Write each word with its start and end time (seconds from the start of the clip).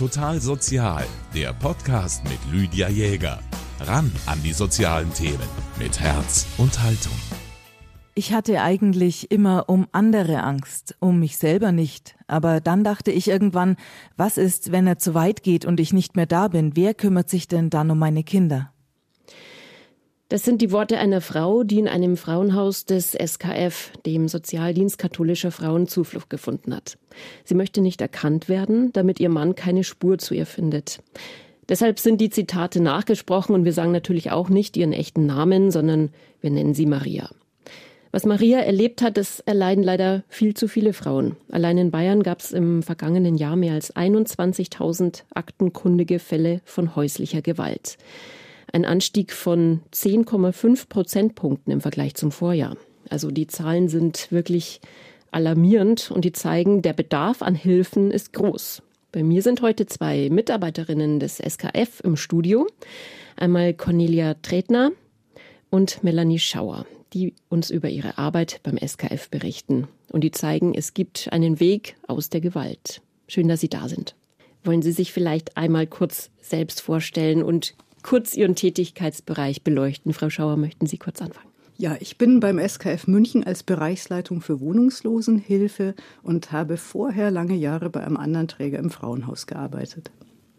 Total 0.00 0.40
Sozial, 0.40 1.04
der 1.34 1.52
Podcast 1.52 2.24
mit 2.24 2.38
Lydia 2.50 2.88
Jäger. 2.88 3.38
Ran 3.80 4.10
an 4.24 4.42
die 4.42 4.54
sozialen 4.54 5.12
Themen 5.12 5.46
mit 5.78 6.00
Herz 6.00 6.46
und 6.56 6.82
Haltung. 6.82 7.12
Ich 8.14 8.32
hatte 8.32 8.62
eigentlich 8.62 9.30
immer 9.30 9.68
um 9.68 9.88
andere 9.92 10.42
Angst, 10.42 10.96
um 11.00 11.18
mich 11.20 11.36
selber 11.36 11.70
nicht. 11.70 12.16
Aber 12.28 12.62
dann 12.62 12.82
dachte 12.82 13.10
ich 13.10 13.28
irgendwann, 13.28 13.76
was 14.16 14.38
ist, 14.38 14.72
wenn 14.72 14.86
er 14.86 14.96
zu 14.96 15.12
weit 15.12 15.42
geht 15.42 15.66
und 15.66 15.78
ich 15.78 15.92
nicht 15.92 16.16
mehr 16.16 16.24
da 16.24 16.48
bin? 16.48 16.76
Wer 16.76 16.94
kümmert 16.94 17.28
sich 17.28 17.46
denn 17.46 17.68
dann 17.68 17.90
um 17.90 17.98
meine 17.98 18.24
Kinder? 18.24 18.72
Das 20.30 20.44
sind 20.44 20.62
die 20.62 20.70
Worte 20.70 20.96
einer 20.98 21.20
Frau, 21.20 21.64
die 21.64 21.80
in 21.80 21.88
einem 21.88 22.16
Frauenhaus 22.16 22.84
des 22.84 23.14
SKF, 23.14 23.90
dem 24.06 24.28
Sozialdienst 24.28 24.96
katholischer 24.96 25.50
Frauen, 25.50 25.88
Zuflucht 25.88 26.30
gefunden 26.30 26.72
hat. 26.72 26.98
Sie 27.44 27.56
möchte 27.56 27.80
nicht 27.80 28.00
erkannt 28.00 28.48
werden, 28.48 28.92
damit 28.92 29.18
ihr 29.18 29.28
Mann 29.28 29.56
keine 29.56 29.82
Spur 29.82 30.18
zu 30.18 30.34
ihr 30.34 30.46
findet. 30.46 31.00
Deshalb 31.68 31.98
sind 31.98 32.20
die 32.20 32.30
Zitate 32.30 32.80
nachgesprochen 32.80 33.56
und 33.56 33.64
wir 33.64 33.72
sagen 33.72 33.90
natürlich 33.90 34.30
auch 34.30 34.48
nicht 34.50 34.76
ihren 34.76 34.92
echten 34.92 35.26
Namen, 35.26 35.72
sondern 35.72 36.10
wir 36.40 36.50
nennen 36.50 36.74
sie 36.74 36.86
Maria. 36.86 37.28
Was 38.12 38.24
Maria 38.24 38.60
erlebt 38.60 39.02
hat, 39.02 39.16
das 39.16 39.40
erleiden 39.40 39.82
leider 39.82 40.22
viel 40.28 40.54
zu 40.54 40.68
viele 40.68 40.92
Frauen. 40.92 41.34
Allein 41.50 41.76
in 41.76 41.90
Bayern 41.90 42.22
gab 42.22 42.38
es 42.38 42.52
im 42.52 42.84
vergangenen 42.84 43.36
Jahr 43.36 43.56
mehr 43.56 43.74
als 43.74 43.96
21.000 43.96 45.24
aktenkundige 45.34 46.20
Fälle 46.20 46.60
von 46.64 46.94
häuslicher 46.94 47.42
Gewalt 47.42 47.98
ein 48.72 48.84
Anstieg 48.84 49.32
von 49.32 49.80
10,5 49.92 50.88
Prozentpunkten 50.88 51.72
im 51.72 51.80
Vergleich 51.80 52.14
zum 52.14 52.32
Vorjahr. 52.32 52.76
Also 53.08 53.30
die 53.30 53.46
Zahlen 53.46 53.88
sind 53.88 54.30
wirklich 54.30 54.80
alarmierend 55.30 56.10
und 56.10 56.24
die 56.24 56.32
zeigen, 56.32 56.82
der 56.82 56.92
Bedarf 56.92 57.42
an 57.42 57.54
Hilfen 57.54 58.10
ist 58.10 58.32
groß. 58.32 58.82
Bei 59.12 59.22
mir 59.22 59.42
sind 59.42 59.62
heute 59.62 59.86
zwei 59.86 60.28
Mitarbeiterinnen 60.30 61.18
des 61.18 61.38
SKF 61.38 62.00
im 62.04 62.16
Studio. 62.16 62.66
Einmal 63.36 63.74
Cornelia 63.74 64.34
Tretner 64.34 64.92
und 65.68 66.04
Melanie 66.04 66.38
Schauer, 66.38 66.86
die 67.12 67.34
uns 67.48 67.70
über 67.70 67.88
ihre 67.88 68.18
Arbeit 68.18 68.60
beim 68.62 68.78
SKF 68.78 69.28
berichten. 69.30 69.88
Und 70.12 70.22
die 70.22 70.30
zeigen, 70.30 70.74
es 70.74 70.94
gibt 70.94 71.28
einen 71.32 71.58
Weg 71.58 71.96
aus 72.06 72.30
der 72.30 72.40
Gewalt. 72.40 73.02
Schön, 73.26 73.48
dass 73.48 73.60
Sie 73.60 73.68
da 73.68 73.88
sind. 73.88 74.14
Wollen 74.62 74.82
Sie 74.82 74.92
sich 74.92 75.12
vielleicht 75.12 75.56
einmal 75.56 75.86
kurz 75.86 76.30
selbst 76.40 76.80
vorstellen 76.80 77.42
und 77.42 77.74
kurz 78.02 78.34
Ihren 78.34 78.54
Tätigkeitsbereich 78.54 79.62
beleuchten. 79.62 80.12
Frau 80.12 80.30
Schauer, 80.30 80.56
möchten 80.56 80.86
Sie 80.86 80.98
kurz 80.98 81.20
anfangen? 81.20 81.50
Ja, 81.76 81.96
ich 81.98 82.18
bin 82.18 82.40
beim 82.40 82.58
SKF 82.58 83.06
München 83.06 83.42
als 83.42 83.62
Bereichsleitung 83.62 84.42
für 84.42 84.60
Wohnungslosenhilfe 84.60 85.94
und 86.22 86.52
habe 86.52 86.76
vorher 86.76 87.30
lange 87.30 87.54
Jahre 87.54 87.88
bei 87.88 88.04
einem 88.04 88.18
anderen 88.18 88.48
Träger 88.48 88.78
im 88.78 88.90
Frauenhaus 88.90 89.46
gearbeitet. 89.46 90.10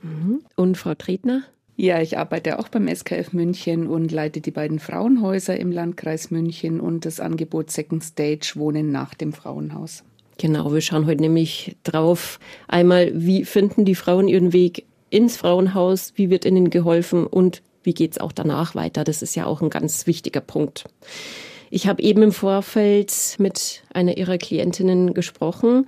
Mhm. 0.01 0.41
Und 0.55 0.77
Frau 0.77 0.95
Tretner? 0.95 1.43
Ja, 1.75 2.01
ich 2.01 2.17
arbeite 2.17 2.59
auch 2.59 2.69
beim 2.69 2.87
SKF 2.87 3.33
München 3.33 3.87
und 3.87 4.11
leite 4.11 4.41
die 4.41 4.51
beiden 4.51 4.79
Frauenhäuser 4.79 5.59
im 5.59 5.71
Landkreis 5.71 6.31
München 6.31 6.79
und 6.79 7.05
das 7.05 7.19
Angebot 7.19 7.71
Second 7.71 8.03
Stage 8.03 8.53
Wohnen 8.55 8.91
nach 8.91 9.13
dem 9.13 9.31
Frauenhaus. 9.31 10.03
Genau, 10.37 10.73
wir 10.73 10.81
schauen 10.81 11.05
heute 11.05 11.21
nämlich 11.21 11.77
drauf. 11.83 12.39
Einmal, 12.67 13.11
wie 13.13 13.45
finden 13.45 13.85
die 13.85 13.95
Frauen 13.95 14.27
ihren 14.27 14.53
Weg 14.53 14.85
ins 15.11 15.37
Frauenhaus, 15.37 16.13
wie 16.15 16.31
wird 16.31 16.45
ihnen 16.45 16.71
geholfen 16.71 17.27
und 17.27 17.61
wie 17.83 17.93
geht's 17.93 18.19
auch 18.19 18.31
danach 18.31 18.73
weiter. 18.73 19.03
Das 19.03 19.21
ist 19.21 19.35
ja 19.35 19.45
auch 19.45 19.61
ein 19.61 19.69
ganz 19.69 20.07
wichtiger 20.07 20.41
Punkt. 20.41 20.85
Ich 21.69 21.87
habe 21.87 22.01
eben 22.01 22.21
im 22.21 22.31
Vorfeld 22.31 23.35
mit 23.37 23.83
einer 23.93 24.17
ihrer 24.17 24.37
Klientinnen 24.37 25.13
gesprochen. 25.13 25.87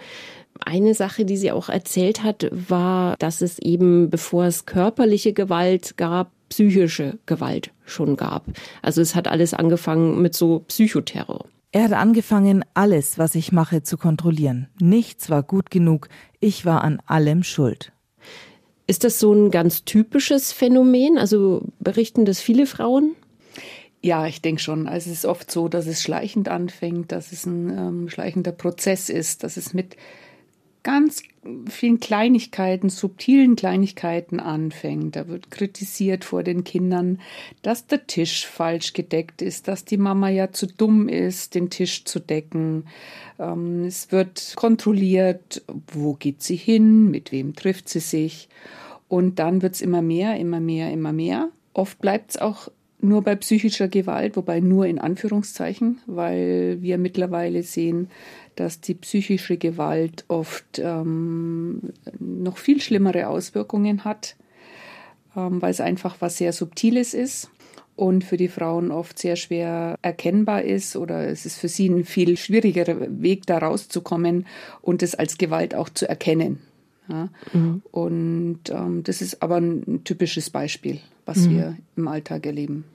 Eine 0.65 0.93
Sache, 0.93 1.25
die 1.25 1.38
sie 1.38 1.52
auch 1.52 1.69
erzählt 1.69 2.23
hat, 2.23 2.47
war, 2.52 3.15
dass 3.17 3.41
es 3.41 3.59
eben, 3.59 4.09
bevor 4.09 4.45
es 4.45 4.65
körperliche 4.65 5.33
Gewalt 5.33 5.97
gab, 5.97 6.31
psychische 6.49 7.17
Gewalt 7.25 7.71
schon 7.85 8.15
gab. 8.15 8.45
Also 8.81 9.02
es 9.02 9.15
hat 9.15 9.27
alles 9.27 9.53
angefangen 9.53 10.21
mit 10.21 10.36
so 10.36 10.59
Psychoterror. 10.67 11.45
Er 11.71 11.86
hat 11.86 11.93
angefangen, 11.93 12.64
alles, 12.75 13.17
was 13.17 13.33
ich 13.33 13.52
mache, 13.52 13.81
zu 13.81 13.98
kontrollieren. 13.98 14.67
Nichts 14.80 15.31
war 15.31 15.42
gut 15.42 15.71
genug. 15.71 16.08
Ich 16.39 16.65
war 16.65 16.83
an 16.83 17.02
allem 17.08 17.43
schuld. 17.43 17.92
Ist 18.86 19.04
das 19.04 19.20
so 19.20 19.33
ein 19.33 19.52
ganz 19.52 19.86
typisches 19.86 20.52
Phänomen? 20.52 21.17
Also 21.17 21.64
berichten 21.80 22.26
das 22.26 22.42
viele 22.42 22.66
Frauen? 22.66 23.16
Ja, 24.02 24.27
ich 24.27 24.42
denke 24.42 24.61
schon. 24.61 24.88
Also 24.88 25.10
es 25.10 25.20
ist 25.20 25.26
oft 25.26 25.49
so, 25.49 25.70
dass 25.70 25.88
es 25.88 26.02
schleichend 26.02 26.49
anfängt, 26.49 27.14
dass 27.14 27.32
es 27.32 27.45
ein 27.45 27.70
ähm, 27.70 28.10
schleichender 28.10 28.52
Prozess 28.52 29.10
ist, 29.10 29.43
dass 29.43 29.55
es 29.55 29.73
mit 29.73 29.95
ganz 30.83 31.23
vielen 31.70 31.99
Kleinigkeiten, 31.99 32.89
subtilen 32.89 33.55
Kleinigkeiten 33.55 34.39
anfängt. 34.39 35.16
Da 35.16 35.27
wird 35.27 35.49
kritisiert 35.49 36.26
vor 36.26 36.44
den 36.44 36.64
Kindern, 36.64 37.20
dass 37.61 37.88
der 37.88 38.05
Tisch 38.05 38.45
falsch 38.45 38.93
gedeckt 38.93 39.42
ist, 39.42 39.67
dass 39.67 39.86
die 39.86 39.98
Mama 39.98 40.30
ja 40.30 40.52
zu 40.52 40.67
dumm 40.67 41.08
ist, 41.08 41.55
den 41.55 41.70
Tisch 41.70 42.04
zu 42.05 42.20
decken. 42.20 42.86
Ähm, 43.39 43.86
es 43.86 44.11
wird 44.11 44.54
kontrolliert, 44.55 45.64
wo 45.88 46.14
geht 46.14 46.43
sie 46.43 46.58
hin, 46.58 47.10
mit 47.10 47.32
wem 47.32 47.55
trifft 47.55 47.89
sie 47.89 47.99
sich. 48.02 48.49
Und 49.08 49.39
dann 49.39 49.61
wird 49.61 49.76
es 49.76 49.82
immer 49.82 50.02
mehr, 50.02 50.38
immer 50.38 50.60
mehr, 50.60 50.92
immer 50.92 51.14
mehr. 51.14 51.49
Oft 51.73 51.99
bleibt 51.99 52.32
es 52.32 52.38
auch 52.38 52.70
nur 53.03 53.21
bei 53.21 53.36
psychischer 53.36 53.87
Gewalt, 53.87 54.37
wobei 54.37 54.59
nur 54.59 54.86
in 54.86 54.97
Anführungszeichen, 54.97 55.99
weil 56.05 56.77
wir 56.81 56.97
mittlerweile 56.97 57.64
sehen, 57.64 58.09
dass 58.55 58.80
die 58.80 58.93
psychische 58.95 59.58
Gewalt 59.58 60.25
oft 60.27 60.80
ähm, 60.80 61.93
noch 62.19 62.58
viel 62.58 62.81
schlimmere 62.81 63.27
Auswirkungen 63.27 64.05
hat, 64.05 64.36
ähm, 65.36 65.61
weil 65.61 65.71
es 65.71 65.81
einfach 65.81 66.17
was 66.19 66.37
sehr 66.37 66.53
Subtiles 66.53 67.13
ist 67.13 67.49
und 67.95 68.23
für 68.23 68.37
die 68.37 68.47
Frauen 68.47 68.92
oft 68.92 69.19
sehr 69.19 69.36
schwer 69.36 69.97
erkennbar 70.02 70.63
ist 70.63 70.95
oder 70.95 71.27
es 71.27 71.45
ist 71.45 71.58
für 71.58 71.67
sie 71.67 71.89
ein 71.89 72.05
viel 72.05 72.37
schwierigerer 72.37 73.21
Weg, 73.21 73.45
da 73.45 73.58
rauszukommen 73.58 74.47
und 74.81 75.03
es 75.03 75.13
als 75.13 75.37
Gewalt 75.37 75.75
auch 75.75 75.89
zu 75.89 76.08
erkennen. 76.08 76.59
Ja? 77.09 77.30
Mhm. 77.52 77.81
Und 77.92 78.61
ähm, 78.69 79.03
das 79.03 79.21
ist 79.21 79.43
aber 79.43 79.58
ein 79.58 80.03
typisches 80.03 80.49
Beispiel, 80.49 80.99
was 81.25 81.39
mhm. 81.39 81.49
wir 81.52 81.77
im 81.97 82.08
Alltag 82.08 82.45
erleben. 82.45 82.86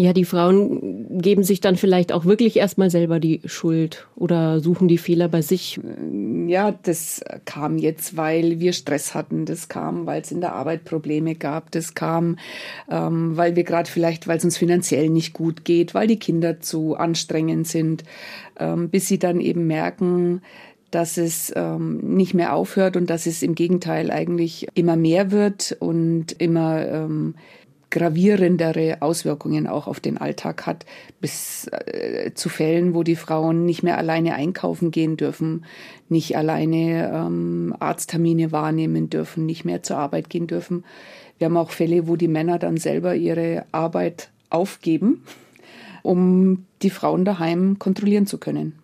Ja, 0.00 0.12
die 0.12 0.24
Frauen 0.24 1.18
geben 1.20 1.42
sich 1.42 1.58
dann 1.58 1.74
vielleicht 1.74 2.12
auch 2.12 2.24
wirklich 2.24 2.56
erstmal 2.56 2.88
selber 2.88 3.18
die 3.18 3.40
Schuld 3.46 4.06
oder 4.14 4.60
suchen 4.60 4.86
die 4.86 4.96
Fehler 4.96 5.26
bei 5.26 5.42
sich. 5.42 5.80
Ja, 6.46 6.70
das 6.84 7.20
kam 7.46 7.78
jetzt, 7.78 8.16
weil 8.16 8.60
wir 8.60 8.74
Stress 8.74 9.16
hatten. 9.16 9.44
Das 9.44 9.68
kam, 9.68 10.06
weil 10.06 10.22
es 10.22 10.30
in 10.30 10.40
der 10.40 10.52
Arbeit 10.52 10.84
Probleme 10.84 11.34
gab. 11.34 11.72
Das 11.72 11.94
kam, 11.94 12.38
ähm, 12.88 13.36
weil 13.36 13.56
wir 13.56 13.64
gerade 13.64 13.90
vielleicht, 13.90 14.28
weil 14.28 14.38
es 14.38 14.44
uns 14.44 14.56
finanziell 14.56 15.08
nicht 15.08 15.32
gut 15.32 15.64
geht, 15.64 15.94
weil 15.94 16.06
die 16.06 16.20
Kinder 16.20 16.60
zu 16.60 16.94
anstrengend 16.94 17.66
sind, 17.66 18.04
ähm, 18.60 18.90
bis 18.90 19.08
sie 19.08 19.18
dann 19.18 19.40
eben 19.40 19.66
merken, 19.66 20.42
dass 20.92 21.18
es 21.18 21.52
ähm, 21.56 21.98
nicht 22.14 22.34
mehr 22.34 22.54
aufhört 22.54 22.96
und 22.96 23.10
dass 23.10 23.26
es 23.26 23.42
im 23.42 23.56
Gegenteil 23.56 24.12
eigentlich 24.12 24.68
immer 24.74 24.94
mehr 24.94 25.32
wird 25.32 25.76
und 25.80 26.40
immer 26.40 26.86
ähm, 26.86 27.34
gravierendere 27.90 28.98
Auswirkungen 29.00 29.66
auch 29.66 29.86
auf 29.86 30.00
den 30.00 30.18
Alltag 30.18 30.66
hat, 30.66 30.84
bis 31.20 31.68
äh, 31.68 32.32
zu 32.34 32.48
Fällen, 32.48 32.94
wo 32.94 33.02
die 33.02 33.16
Frauen 33.16 33.64
nicht 33.64 33.82
mehr 33.82 33.98
alleine 33.98 34.34
einkaufen 34.34 34.90
gehen 34.90 35.16
dürfen, 35.16 35.64
nicht 36.08 36.36
alleine 36.36 37.10
ähm, 37.12 37.74
Arzttermine 37.78 38.52
wahrnehmen 38.52 39.10
dürfen, 39.10 39.46
nicht 39.46 39.64
mehr 39.64 39.82
zur 39.82 39.96
Arbeit 39.96 40.28
gehen 40.28 40.46
dürfen. 40.46 40.84
Wir 41.38 41.46
haben 41.46 41.56
auch 41.56 41.70
Fälle, 41.70 42.08
wo 42.08 42.16
die 42.16 42.28
Männer 42.28 42.58
dann 42.58 42.76
selber 42.76 43.14
ihre 43.14 43.64
Arbeit 43.72 44.30
aufgeben, 44.50 45.24
um 46.02 46.64
die 46.82 46.90
Frauen 46.90 47.24
daheim 47.24 47.78
kontrollieren 47.78 48.26
zu 48.26 48.38
können. 48.38 48.74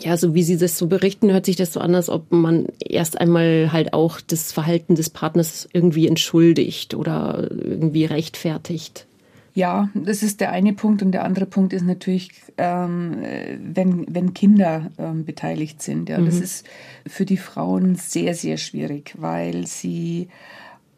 Ja, 0.00 0.16
so 0.16 0.34
wie 0.34 0.42
Sie 0.42 0.56
das 0.56 0.76
so 0.76 0.88
berichten, 0.88 1.30
hört 1.30 1.46
sich 1.46 1.56
das 1.56 1.72
so 1.72 1.80
an, 1.80 1.94
als 1.94 2.10
ob 2.10 2.32
man 2.32 2.66
erst 2.80 3.20
einmal 3.20 3.70
halt 3.72 3.92
auch 3.92 4.20
das 4.20 4.52
Verhalten 4.52 4.96
des 4.96 5.08
Partners 5.08 5.68
irgendwie 5.72 6.08
entschuldigt 6.08 6.94
oder 6.94 7.48
irgendwie 7.50 8.04
rechtfertigt. 8.04 9.06
Ja, 9.54 9.88
das 9.94 10.24
ist 10.24 10.40
der 10.40 10.50
eine 10.50 10.72
Punkt 10.72 11.00
und 11.02 11.12
der 11.12 11.24
andere 11.24 11.46
Punkt 11.46 11.72
ist 11.72 11.84
natürlich, 11.84 12.32
ähm, 12.56 13.18
wenn, 13.62 14.04
wenn 14.12 14.34
Kinder 14.34 14.90
ähm, 14.98 15.24
beteiligt 15.24 15.80
sind. 15.80 16.08
Ja, 16.08 16.18
mhm. 16.18 16.26
das 16.26 16.40
ist 16.40 16.66
für 17.06 17.24
die 17.24 17.36
Frauen 17.36 17.94
sehr, 17.94 18.34
sehr 18.34 18.56
schwierig, 18.56 19.14
weil 19.16 19.68
sie 19.68 20.28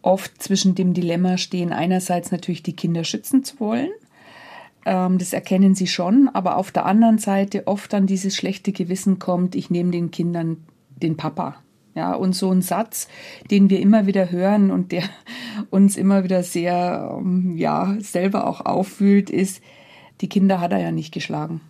oft 0.01 0.43
zwischen 0.43 0.75
dem 0.75 0.95
Dilemma 0.95 1.37
stehen, 1.37 1.71
einerseits 1.71 2.31
natürlich 2.31 2.63
die 2.63 2.75
Kinder 2.77 3.05
schützen 3.05 3.45
zu 3.45 3.61
wollen 3.61 3.91
das 4.87 5.33
erkennen 5.33 5.75
sie 5.75 5.89
schon, 5.89 6.31
aber 6.33 6.57
auf 6.57 6.71
der 6.71 6.87
anderen 6.87 7.19
Seite 7.19 7.67
oft 7.67 7.93
dann 7.93 8.07
dieses 8.07 8.37
schlechte 8.37 8.71
Gewissen 8.71 9.19
kommt, 9.19 9.57
ich 9.57 9.69
nehme 9.69 9.91
den 9.91 10.13
Kindern 10.13 10.59
den 11.03 11.17
Papa. 11.17 11.57
Ja, 11.97 12.13
und 12.13 12.35
so 12.35 12.53
ein 12.53 12.63
Satz, 12.63 13.09
den 13.51 13.71
wir 13.71 13.81
immer 13.81 14.07
wieder 14.07 14.31
hören 14.31 14.71
und 14.71 14.93
der 14.93 15.03
uns 15.71 15.97
immer 15.97 16.23
wieder 16.23 16.43
sehr, 16.43 17.17
ähm, 17.19 17.57
ja, 17.57 17.97
selber 17.99 18.47
auch 18.47 18.61
auffühlt, 18.61 19.29
ist, 19.29 19.61
die 20.21 20.29
Kinder 20.29 20.61
hat 20.61 20.73
er 20.73 20.79
ja 20.79 20.93
nicht 20.93 21.13
geschlagen. 21.13 21.63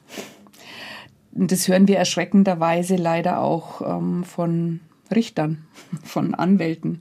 Das 1.32 1.68
hören 1.68 1.88
wir 1.88 1.96
erschreckenderweise 1.96 2.96
leider 2.96 3.40
auch 3.40 3.80
ähm, 3.80 4.24
von 4.24 4.80
Richtern, 5.14 5.64
von 6.02 6.34
Anwälten, 6.34 7.00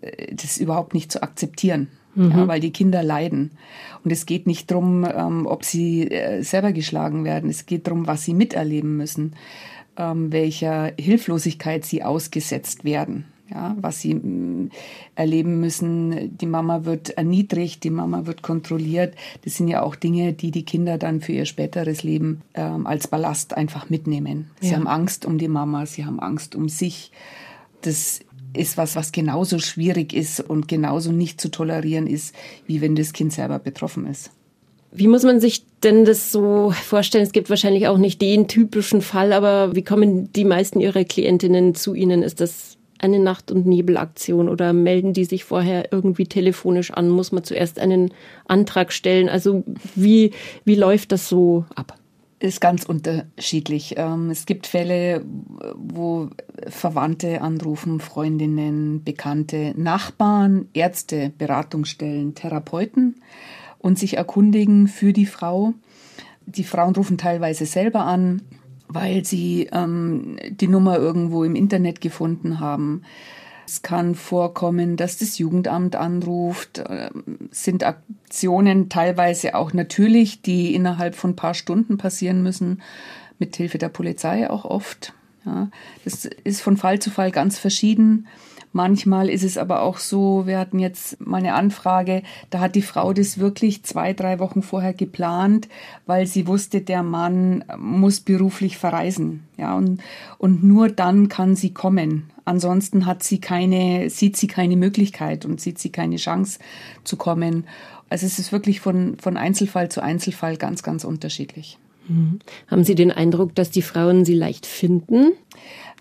äh, 0.00 0.34
das 0.34 0.58
überhaupt 0.58 0.92
nicht 0.92 1.12
zu 1.12 1.22
akzeptieren. 1.22 1.88
Mhm. 2.16 2.30
Ja, 2.32 2.48
weil 2.48 2.60
die 2.60 2.72
Kinder 2.72 3.02
leiden. 3.02 3.52
Und 4.02 4.10
es 4.10 4.26
geht 4.26 4.46
nicht 4.46 4.70
darum, 4.70 5.04
ähm, 5.04 5.46
ob 5.46 5.64
sie 5.64 6.10
äh, 6.10 6.42
selber 6.42 6.72
geschlagen 6.72 7.24
werden. 7.24 7.48
Es 7.50 7.66
geht 7.66 7.86
darum, 7.86 8.06
was 8.06 8.24
sie 8.24 8.34
miterleben 8.34 8.96
müssen, 8.96 9.34
ähm, 9.96 10.32
welcher 10.32 10.92
Hilflosigkeit 10.98 11.84
sie 11.84 12.02
ausgesetzt 12.02 12.84
werden 12.84 13.26
ja, 13.50 13.76
was 13.80 14.00
sie 14.00 14.14
mm, 14.14 14.70
erleben 15.14 15.60
müssen. 15.60 16.36
Die 16.36 16.46
Mama 16.46 16.84
wird 16.84 17.10
erniedrigt, 17.10 17.84
die 17.84 17.90
Mama 17.90 18.26
wird 18.26 18.42
kontrolliert. 18.42 19.14
Das 19.44 19.54
sind 19.54 19.68
ja 19.68 19.82
auch 19.82 19.94
Dinge, 19.94 20.32
die 20.32 20.50
die 20.50 20.64
Kinder 20.64 20.98
dann 20.98 21.20
für 21.20 21.32
ihr 21.32 21.46
späteres 21.46 22.02
Leben 22.02 22.42
ähm, 22.54 22.86
als 22.86 23.08
Ballast 23.08 23.56
einfach 23.56 23.88
mitnehmen. 23.88 24.50
Sie 24.60 24.70
ja. 24.70 24.76
haben 24.76 24.88
Angst 24.88 25.24
um 25.24 25.38
die 25.38 25.48
Mama, 25.48 25.86
sie 25.86 26.04
haben 26.04 26.20
Angst 26.20 26.54
um 26.54 26.68
sich. 26.68 27.12
Das 27.82 28.20
ist 28.56 28.76
was, 28.76 28.96
was 28.96 29.12
genauso 29.12 29.58
schwierig 29.58 30.12
ist 30.12 30.40
und 30.40 30.68
genauso 30.68 31.12
nicht 31.12 31.40
zu 31.40 31.50
tolerieren 31.50 32.06
ist, 32.06 32.34
wie 32.66 32.80
wenn 32.80 32.96
das 32.96 33.12
Kind 33.12 33.32
selber 33.32 33.58
betroffen 33.58 34.06
ist. 34.06 34.30
Wie 34.92 35.08
muss 35.08 35.24
man 35.24 35.40
sich 35.40 35.64
denn 35.82 36.04
das 36.04 36.32
so 36.32 36.72
vorstellen? 36.84 37.24
Es 37.24 37.32
gibt 37.32 37.50
wahrscheinlich 37.50 37.86
auch 37.86 37.98
nicht 37.98 38.20
den 38.22 38.48
typischen 38.48 39.02
Fall, 39.02 39.32
aber 39.32 39.74
wie 39.74 39.84
kommen 39.84 40.32
die 40.32 40.44
meisten 40.44 40.80
Ihrer 40.80 41.04
Klientinnen 41.04 41.74
zu 41.74 41.94
Ihnen? 41.94 42.22
Ist 42.22 42.40
das 42.40 42.78
eine 42.98 43.18
Nacht- 43.18 43.50
und 43.50 43.66
Nebelaktion 43.66 44.48
oder 44.48 44.72
melden 44.72 45.12
die 45.12 45.26
sich 45.26 45.44
vorher 45.44 45.92
irgendwie 45.92 46.26
telefonisch 46.26 46.92
an? 46.92 47.10
Muss 47.10 47.30
man 47.30 47.44
zuerst 47.44 47.78
einen 47.78 48.10
Antrag 48.46 48.92
stellen? 48.92 49.28
Also 49.28 49.64
wie, 49.94 50.32
wie 50.64 50.76
läuft 50.76 51.12
das 51.12 51.28
so 51.28 51.66
ab? 51.74 51.98
Ist 52.38 52.60
ganz 52.60 52.84
unterschiedlich. 52.84 53.94
Ähm, 53.96 54.28
es 54.28 54.44
gibt 54.44 54.66
Fälle, 54.66 55.24
wo 55.74 56.28
Verwandte 56.68 57.40
anrufen, 57.40 57.98
Freundinnen, 57.98 59.02
Bekannte, 59.02 59.72
Nachbarn, 59.76 60.68
Ärzte, 60.74 61.32
Beratungsstellen, 61.38 62.34
Therapeuten 62.34 63.22
und 63.78 63.98
sich 63.98 64.18
erkundigen 64.18 64.86
für 64.86 65.14
die 65.14 65.24
Frau. 65.24 65.72
Die 66.44 66.64
Frauen 66.64 66.94
rufen 66.94 67.16
teilweise 67.16 67.64
selber 67.64 68.04
an, 68.04 68.42
weil 68.86 69.24
sie 69.24 69.68
ähm, 69.72 70.36
die 70.50 70.68
Nummer 70.68 70.98
irgendwo 70.98 71.42
im 71.42 71.54
Internet 71.54 72.02
gefunden 72.02 72.60
haben. 72.60 73.02
Es 73.66 73.82
kann 73.82 74.14
vorkommen, 74.14 74.96
dass 74.96 75.18
das 75.18 75.38
Jugendamt 75.38 75.96
anruft. 75.96 76.78
Äh, 76.78 77.10
sind 77.50 77.82
Aktionen 77.82 78.88
teilweise 78.88 79.56
auch 79.56 79.72
natürlich, 79.72 80.40
die 80.40 80.74
innerhalb 80.74 81.16
von 81.16 81.30
ein 81.30 81.36
paar 81.36 81.54
Stunden 81.54 81.98
passieren 81.98 82.42
müssen, 82.42 82.82
mit 83.38 83.56
Hilfe 83.56 83.78
der 83.78 83.88
Polizei 83.88 84.48
auch 84.48 84.64
oft. 84.64 85.12
Ja, 85.44 85.68
das 86.04 86.24
ist 86.24 86.60
von 86.60 86.76
Fall 86.76 87.00
zu 87.00 87.10
Fall 87.10 87.30
ganz 87.30 87.58
verschieden. 87.58 88.26
Manchmal 88.72 89.28
ist 89.30 89.44
es 89.44 89.56
aber 89.56 89.82
auch 89.82 89.98
so, 89.98 90.46
wir 90.46 90.58
hatten 90.58 90.78
jetzt 90.78 91.20
mal 91.24 91.38
eine 91.38 91.54
Anfrage, 91.54 92.22
da 92.50 92.60
hat 92.60 92.74
die 92.74 92.82
Frau 92.82 93.12
das 93.12 93.38
wirklich 93.38 93.82
zwei, 93.84 94.12
drei 94.12 94.38
Wochen 94.38 94.62
vorher 94.62 94.92
geplant, 94.92 95.68
weil 96.04 96.26
sie 96.26 96.46
wusste, 96.46 96.80
der 96.82 97.02
Mann 97.02 97.64
muss 97.78 98.20
beruflich 98.20 98.76
verreisen. 98.76 99.44
Ja, 99.56 99.74
und, 99.74 100.02
und 100.38 100.62
nur 100.62 100.88
dann 100.88 101.28
kann 101.28 101.56
sie 101.56 101.72
kommen. 101.72 102.30
Ansonsten 102.44 103.06
hat 103.06 103.22
sie 103.22 103.40
keine, 103.40 104.10
sieht 104.10 104.36
sie 104.36 104.46
keine 104.46 104.76
Möglichkeit 104.76 105.44
und 105.44 105.60
sieht 105.60 105.78
sie 105.78 105.90
keine 105.90 106.16
Chance 106.16 106.58
zu 107.02 107.16
kommen. 107.16 107.64
Also 108.08 108.26
es 108.26 108.38
ist 108.38 108.52
wirklich 108.52 108.80
von, 108.80 109.16
von 109.18 109.36
Einzelfall 109.36 109.88
zu 109.88 110.02
Einzelfall 110.02 110.56
ganz, 110.56 110.82
ganz 110.82 111.04
unterschiedlich. 111.04 111.78
Mhm. 112.08 112.38
Haben 112.68 112.84
Sie 112.84 112.94
den 112.94 113.10
Eindruck, 113.10 113.54
dass 113.54 113.70
die 113.70 113.82
Frauen 113.82 114.24
sie 114.24 114.34
leicht 114.34 114.66
finden? 114.66 115.32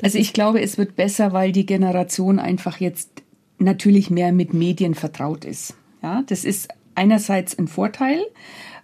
Also 0.01 0.17
ich 0.17 0.33
glaube, 0.33 0.61
es 0.61 0.77
wird 0.77 0.95
besser, 0.95 1.31
weil 1.33 1.51
die 1.51 1.65
Generation 1.65 2.39
einfach 2.39 2.79
jetzt 2.79 3.23
natürlich 3.57 4.09
mehr 4.09 4.31
mit 4.31 4.53
Medien 4.53 4.95
vertraut 4.95 5.45
ist. 5.45 5.75
Ja, 6.03 6.23
das 6.27 6.43
ist 6.43 6.67
einerseits 6.95 7.57
ein 7.57 7.67
Vorteil, 7.67 8.19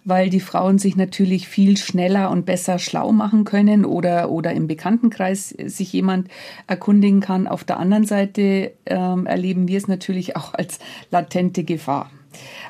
weil 0.03 0.29
die 0.29 0.39
Frauen 0.39 0.79
sich 0.79 0.95
natürlich 0.95 1.47
viel 1.47 1.77
schneller 1.77 2.31
und 2.31 2.45
besser 2.45 2.79
schlau 2.79 3.11
machen 3.11 3.43
können 3.43 3.85
oder, 3.85 4.31
oder 4.31 4.51
im 4.53 4.67
Bekanntenkreis 4.67 5.49
sich 5.49 5.93
jemand 5.93 6.29
erkundigen 6.67 7.19
kann. 7.19 7.47
Auf 7.47 7.63
der 7.63 7.79
anderen 7.79 8.05
Seite 8.05 8.71
ähm, 8.85 9.25
erleben 9.25 9.67
wir 9.67 9.77
es 9.77 9.87
natürlich 9.87 10.35
auch 10.37 10.53
als 10.53 10.79
latente 11.11 11.63
Gefahr, 11.63 12.09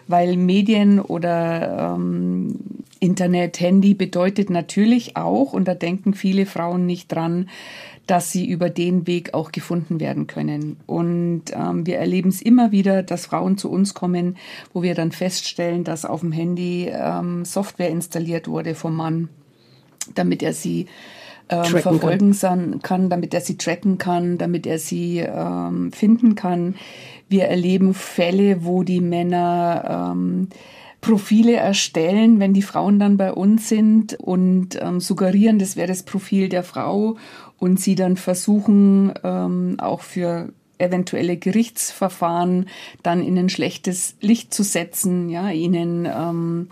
weil 0.07 0.35
Medien 0.35 0.99
oder 0.99 1.95
ähm, 1.95 2.59
Internet, 2.99 3.59
Handy 3.59 3.95
bedeutet 3.95 4.49
natürlich 4.49 5.17
auch, 5.17 5.53
und 5.53 5.67
da 5.67 5.73
denken 5.73 6.13
viele 6.13 6.45
Frauen 6.45 6.85
nicht 6.85 7.11
dran, 7.11 7.49
dass 8.07 8.31
sie 8.31 8.49
über 8.49 8.69
den 8.69 9.07
Weg 9.07 9.33
auch 9.33 9.51
gefunden 9.51 9.99
werden 9.99 10.27
können. 10.27 10.77
Und 10.85 11.43
ähm, 11.53 11.85
wir 11.85 11.97
erleben 11.97 12.29
es 12.29 12.41
immer 12.41 12.71
wieder, 12.71 13.03
dass 13.03 13.27
Frauen 13.27 13.57
zu 13.57 13.69
uns 13.71 13.93
kommen, 13.93 14.37
wo 14.73 14.81
wir 14.81 14.95
dann 14.95 15.11
feststellen, 15.11 15.83
dass 15.83 16.05
auf 16.05 16.21
dem 16.21 16.31
Handy 16.31 16.89
ähm, 16.91 17.45
Software 17.45 17.89
installiert 17.89 18.47
wurde 18.47 18.75
vom 18.75 18.95
Mann, 18.95 19.29
damit 20.15 20.43
er 20.43 20.53
sie 20.53 20.87
ähm, 21.49 21.65
verfolgen 21.65 22.31
kann. 22.37 22.81
kann, 22.81 23.09
damit 23.09 23.33
er 23.33 23.41
sie 23.41 23.57
tracken 23.57 23.97
kann, 23.97 24.37
damit 24.37 24.65
er 24.65 24.79
sie 24.79 25.19
ähm, 25.19 25.91
finden 25.91 26.35
kann. 26.35 26.75
Wir 27.29 27.45
erleben 27.45 27.93
Fälle, 27.93 28.65
wo 28.65 28.83
die 28.83 29.01
Männer 29.01 30.11
ähm, 30.13 30.47
Profile 31.01 31.53
erstellen, 31.53 32.39
wenn 32.39 32.53
die 32.53 32.61
Frauen 32.61 32.99
dann 32.99 33.17
bei 33.17 33.33
uns 33.33 33.67
sind 33.67 34.13
und 34.13 34.79
ähm, 34.79 34.99
suggerieren, 34.99 35.57
das 35.57 35.75
wäre 35.75 35.87
das 35.87 36.03
Profil 36.03 36.47
der 36.47 36.63
Frau 36.63 37.17
und 37.61 37.79
sie 37.79 37.93
dann 37.93 38.17
versuchen, 38.17 39.13
ähm, 39.23 39.75
auch 39.79 40.01
für 40.01 40.51
eventuelle 40.79 41.37
Gerichtsverfahren 41.37 42.65
dann 43.03 43.21
in 43.21 43.37
ein 43.37 43.49
schlechtes 43.49 44.15
Licht 44.19 44.51
zu 44.51 44.63
setzen, 44.63 45.29
ja, 45.29 45.51
ihnen 45.51 46.07
ähm, 46.11 46.69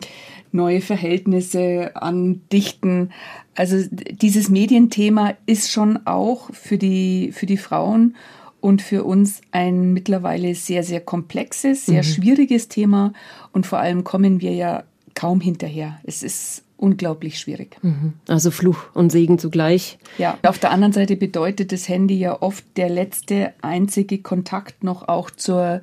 neue 0.52 0.82
Verhältnisse 0.82 1.92
andichten. 1.94 3.12
Also 3.56 3.78
dieses 3.92 4.50
Medienthema 4.50 5.36
ist 5.46 5.72
schon 5.72 6.08
auch 6.08 6.52
für 6.54 6.80
die, 6.80 7.32
für 7.34 7.46
die 7.46 7.58
Frauen 7.58 8.16
und 8.60 8.82
für 8.82 9.04
uns 9.04 9.42
ein 9.52 9.94
mittlerweile 9.94 10.56
sehr, 10.56 10.82
sehr 10.82 11.02
komplexes, 11.02 11.86
sehr 11.86 12.02
mhm. 12.02 12.08
schwieriges 12.08 12.68
Thema. 12.68 13.14
Und 13.54 13.68
vor 13.68 13.78
allem 13.78 14.04
kommen 14.04 14.42
wir 14.42 14.56
ja 14.56 14.86
kaum 15.14 15.40
hinterher. 15.40 16.00
Es 16.04 16.24
ist 16.24 16.64
unglaublich 16.80 17.40
schwierig. 17.40 17.78
Mhm. 17.81 18.14
Also 18.28 18.52
Fluch 18.52 18.86
und 18.94 19.12
Segen 19.12 19.38
zugleich. 19.38 20.00
Ja, 20.18 20.38
auf 20.44 20.60
der 20.60 20.72
anderen 20.72 20.94
Seite 20.94 21.16
bedeutet 21.16 21.72
das 21.72 21.88
Handy 21.90 22.18
ja 22.18 22.42
oft 22.42 22.64
der 22.78 22.90
letzte 22.90 23.54
einzige 23.62 24.20
Kontakt 24.20 24.83
noch 24.83 25.07
auch 25.07 25.30
zur, 25.30 25.81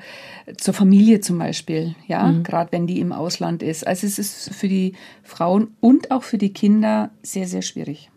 zur 0.56 0.74
Familie 0.74 1.20
zum 1.20 1.38
Beispiel. 1.38 1.94
Ja, 2.06 2.24
mhm. 2.24 2.42
gerade 2.42 2.72
wenn 2.72 2.86
die 2.86 3.00
im 3.00 3.12
Ausland 3.12 3.62
ist. 3.62 3.86
Also 3.86 4.06
es 4.06 4.18
ist 4.18 4.54
für 4.54 4.68
die 4.68 4.94
Frauen 5.22 5.68
und 5.80 6.10
auch 6.10 6.22
für 6.22 6.38
die 6.38 6.52
Kinder 6.52 7.10
sehr, 7.22 7.46
sehr 7.46 7.62
schwierig. 7.62 8.10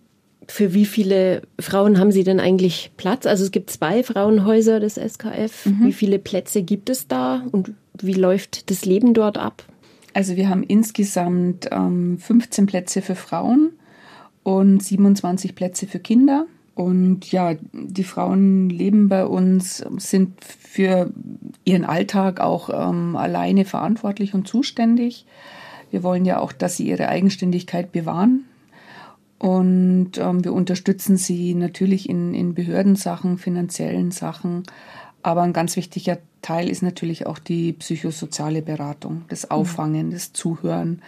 Für 0.48 0.74
wie 0.74 0.86
viele 0.86 1.44
Frauen 1.60 2.00
haben 2.00 2.12
Sie 2.12 2.24
denn 2.24 2.40
eigentlich 2.40 2.92
Platz? 2.98 3.28
Also 3.28 3.44
es 3.44 3.52
gibt 3.52 3.70
zwei 3.70 4.04
Frauenhäuser 4.04 4.80
des 4.80 4.96
SKF. 4.96 5.68
Mhm. 5.68 5.86
Wie 5.86 5.94
viele 5.94 6.18
Plätze 6.18 6.64
gibt 6.64 6.90
es 6.90 7.08
da 7.08 7.44
und 7.52 7.74
wie 8.02 8.14
läuft 8.14 8.72
das 8.72 8.86
Leben 8.86 9.14
dort 9.14 9.38
ab? 9.38 9.64
Also 10.20 10.36
wir 10.36 10.50
haben 10.50 10.64
insgesamt 10.64 11.70
ähm, 11.72 12.18
15 12.18 12.66
Plätze 12.66 13.02
für 13.02 13.16
Frauen 13.16 13.70
und 14.44 14.84
27 14.84 15.56
Plätze 15.56 15.88
für 15.88 16.00
Kinder. 16.00 16.46
Und 16.76 17.32
ja, 17.32 17.54
die 17.72 18.04
Frauen 18.04 18.70
leben 18.70 19.08
bei 19.08 19.26
uns, 19.26 19.78
sind 19.96 20.44
für 20.44 21.10
ihren 21.64 21.86
Alltag 21.86 22.42
auch 22.42 22.70
ähm, 22.70 23.16
alleine 23.16 23.64
verantwortlich 23.64 24.34
und 24.34 24.46
zuständig. 24.46 25.26
Wir 25.90 26.04
wollen 26.04 26.26
ja 26.26 26.42
auch, 26.42 26.52
dass 26.52 26.76
sie 26.76 26.90
ihre 26.90 27.08
Eigenständigkeit 27.08 27.94
bewahren. 27.94 28.44
Und 29.38 30.18
ähm, 30.18 30.44
wir 30.44 30.52
unterstützen 30.52 31.16
sie 31.16 31.56
natürlich 31.56 32.10
in, 32.10 32.34
in 32.34 32.56
Behördensachen, 32.56 33.38
finanziellen 33.38 34.12
Sachen. 34.12 34.64
Aber 35.24 35.44
ein 35.44 35.54
ganz 35.54 35.78
wichtiger 35.78 36.18
Teil 36.42 36.70
ist 36.70 36.82
natürlich 36.82 37.26
auch 37.26 37.40
die 37.40 37.74
psychosoziale 37.74 38.62
Beratung, 38.62 39.26
das. 39.28 39.52
Auffangen, 39.52 40.12
das 40.12 40.34
Zuhören, 40.34 41.02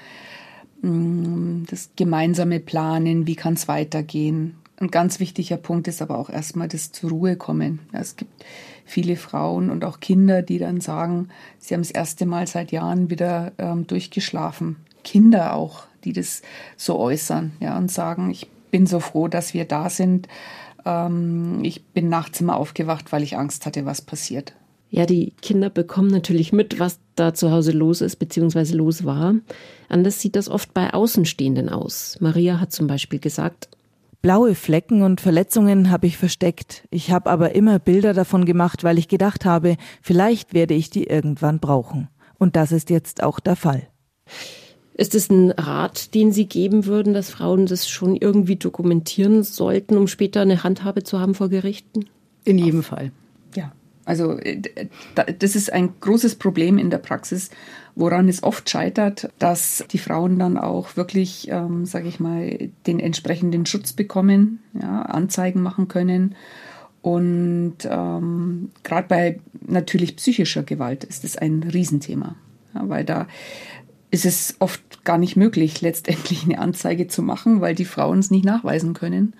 mm, 0.81 1.63
das 1.69 1.89
gemeinsame 1.95 2.59
Planen, 2.59 3.27
wie 3.27 3.35
kann 3.35 3.53
es 3.53 3.67
weitergehen. 3.67 4.55
Ein 4.77 4.89
ganz 4.89 5.19
wichtiger 5.19 5.57
Punkt 5.57 5.87
ist 5.87 6.01
aber 6.01 6.17
auch 6.17 6.29
erstmal 6.29 6.67
das 6.67 6.91
zur 6.91 7.11
Ruhe 7.11 7.35
kommen. 7.35 7.79
Es 7.91 8.15
gibt 8.15 8.43
viele 8.83 9.15
Frauen 9.15 9.69
und 9.69 9.85
auch 9.85 9.99
Kinder, 9.99 10.41
die 10.41 10.57
dann 10.57 10.81
sagen, 10.81 11.29
sie 11.59 11.75
haben 11.75 11.81
das 11.81 11.91
erste 11.91 12.25
Mal 12.25 12.47
seit 12.47 12.71
Jahren 12.71 13.09
wieder 13.09 13.51
ähm, 13.59 13.85
durchgeschlafen. 13.85 14.77
Kinder 15.03 15.55
auch, 15.55 15.83
die 16.03 16.13
das 16.13 16.41
so 16.77 16.97
äußern, 16.97 17.53
ja, 17.59 17.77
und 17.77 17.91
sagen, 17.91 18.31
ich 18.31 18.49
bin 18.71 18.87
so 18.87 18.99
froh, 18.99 19.27
dass 19.27 19.53
wir 19.53 19.65
da 19.65 19.89
sind. 19.89 20.27
Ähm, 20.85 21.59
ich 21.63 21.85
bin 21.85 22.09
nachts 22.09 22.41
immer 22.41 22.57
aufgewacht, 22.57 23.11
weil 23.11 23.23
ich 23.23 23.37
Angst 23.37 23.65
hatte, 23.65 23.85
was 23.85 24.01
passiert. 24.01 24.53
Ja, 24.93 25.05
die 25.05 25.31
Kinder 25.41 25.69
bekommen 25.69 26.09
natürlich 26.09 26.51
mit, 26.51 26.77
was 26.79 26.99
da 27.15 27.33
zu 27.33 27.49
Hause 27.49 27.71
los 27.71 28.01
ist, 28.01 28.17
beziehungsweise 28.17 28.75
los 28.75 29.05
war. 29.05 29.35
Anders 29.87 30.19
sieht 30.19 30.35
das 30.35 30.49
oft 30.49 30.73
bei 30.73 30.93
Außenstehenden 30.93 31.69
aus. 31.69 32.17
Maria 32.19 32.59
hat 32.59 32.73
zum 32.73 32.87
Beispiel 32.87 33.19
gesagt, 33.19 33.69
Blaue 34.21 34.53
Flecken 34.53 35.01
und 35.01 35.21
Verletzungen 35.21 35.89
habe 35.89 36.07
ich 36.07 36.17
versteckt. 36.17 36.83
Ich 36.91 37.09
habe 37.09 37.29
aber 37.29 37.55
immer 37.55 37.79
Bilder 37.79 38.13
davon 38.13 38.45
gemacht, 38.45 38.83
weil 38.83 38.99
ich 38.99 39.07
gedacht 39.07 39.45
habe, 39.45 39.77
vielleicht 40.01 40.53
werde 40.53 40.73
ich 40.73 40.89
die 40.89 41.05
irgendwann 41.05 41.59
brauchen. 41.59 42.09
Und 42.37 42.57
das 42.57 42.73
ist 42.73 42.89
jetzt 42.89 43.23
auch 43.23 43.39
der 43.39 43.55
Fall. 43.55 43.87
Ist 44.93 45.15
es 45.15 45.29
ein 45.29 45.51
Rat, 45.51 46.13
den 46.13 46.33
Sie 46.33 46.47
geben 46.47 46.85
würden, 46.85 47.13
dass 47.13 47.29
Frauen 47.29 47.65
das 47.65 47.89
schon 47.89 48.17
irgendwie 48.17 48.57
dokumentieren 48.57 49.41
sollten, 49.43 49.97
um 49.97 50.07
später 50.07 50.41
eine 50.41 50.63
Handhabe 50.63 51.03
zu 51.03 51.19
haben 51.19 51.33
vor 51.33 51.49
Gerichten? 51.49 52.05
In 52.43 52.57
jedem 52.57 52.83
Fall. 52.83 53.11
Ja, 53.55 53.71
also 54.11 54.37
äh, 54.39 54.61
das 55.39 55.55
ist 55.55 55.71
ein 55.71 55.93
großes 56.01 56.35
Problem 56.35 56.77
in 56.77 56.89
der 56.89 56.97
Praxis, 56.97 57.49
woran 57.95 58.27
es 58.27 58.43
oft 58.43 58.69
scheitert, 58.69 59.29
dass 59.39 59.85
die 59.89 59.99
Frauen 59.99 60.37
dann 60.37 60.57
auch 60.57 60.97
wirklich, 60.97 61.47
ähm, 61.49 61.85
sage 61.85 62.09
ich 62.09 62.19
mal, 62.19 62.69
den 62.87 62.99
entsprechenden 62.99 63.65
Schutz 63.65 63.93
bekommen, 63.93 64.59
ja, 64.73 65.03
Anzeigen 65.03 65.61
machen 65.61 65.87
können. 65.87 66.35
Und 67.01 67.77
ähm, 67.85 68.71
gerade 68.83 69.07
bei 69.07 69.39
natürlich 69.65 70.17
psychischer 70.17 70.63
Gewalt 70.63 71.05
ist 71.05 71.23
es 71.23 71.37
ein 71.37 71.63
Riesenthema, 71.63 72.35
ja, 72.75 72.89
weil 72.89 73.05
da 73.05 73.27
ist 74.11 74.25
es 74.25 74.57
oft 74.59 75.05
gar 75.05 75.19
nicht 75.19 75.37
möglich, 75.37 75.79
letztendlich 75.79 76.43
eine 76.43 76.59
Anzeige 76.59 77.07
zu 77.07 77.21
machen, 77.21 77.61
weil 77.61 77.75
die 77.75 77.85
Frauen 77.85 78.19
es 78.19 78.29
nicht 78.29 78.43
nachweisen 78.43 78.93
können. 78.93 79.35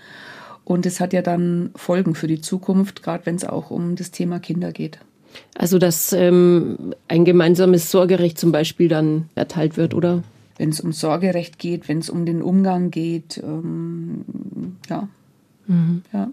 Und 0.63 0.85
es 0.85 0.99
hat 0.99 1.13
ja 1.13 1.21
dann 1.21 1.71
Folgen 1.75 2.15
für 2.15 2.27
die 2.27 2.41
Zukunft, 2.41 3.03
gerade 3.03 3.25
wenn 3.25 3.35
es 3.35 3.45
auch 3.45 3.71
um 3.71 3.95
das 3.95 4.11
Thema 4.11 4.39
Kinder 4.39 4.71
geht. 4.71 4.99
Also 5.57 5.79
dass 5.79 6.13
ähm, 6.13 6.93
ein 7.07 7.25
gemeinsames 7.25 7.89
Sorgerecht 7.91 8.37
zum 8.37 8.51
Beispiel 8.51 8.87
dann 8.87 9.29
erteilt 9.35 9.77
wird, 9.77 9.93
oder? 9.93 10.23
Wenn 10.57 10.69
es 10.69 10.81
um 10.81 10.91
Sorgerecht 10.91 11.57
geht, 11.57 11.87
wenn 11.87 11.99
es 11.99 12.09
um 12.09 12.25
den 12.25 12.41
Umgang 12.41 12.91
geht, 12.91 13.41
ähm, 13.43 14.25
ja. 14.89 15.07
Mhm. 15.67 16.03
ja. 16.13 16.29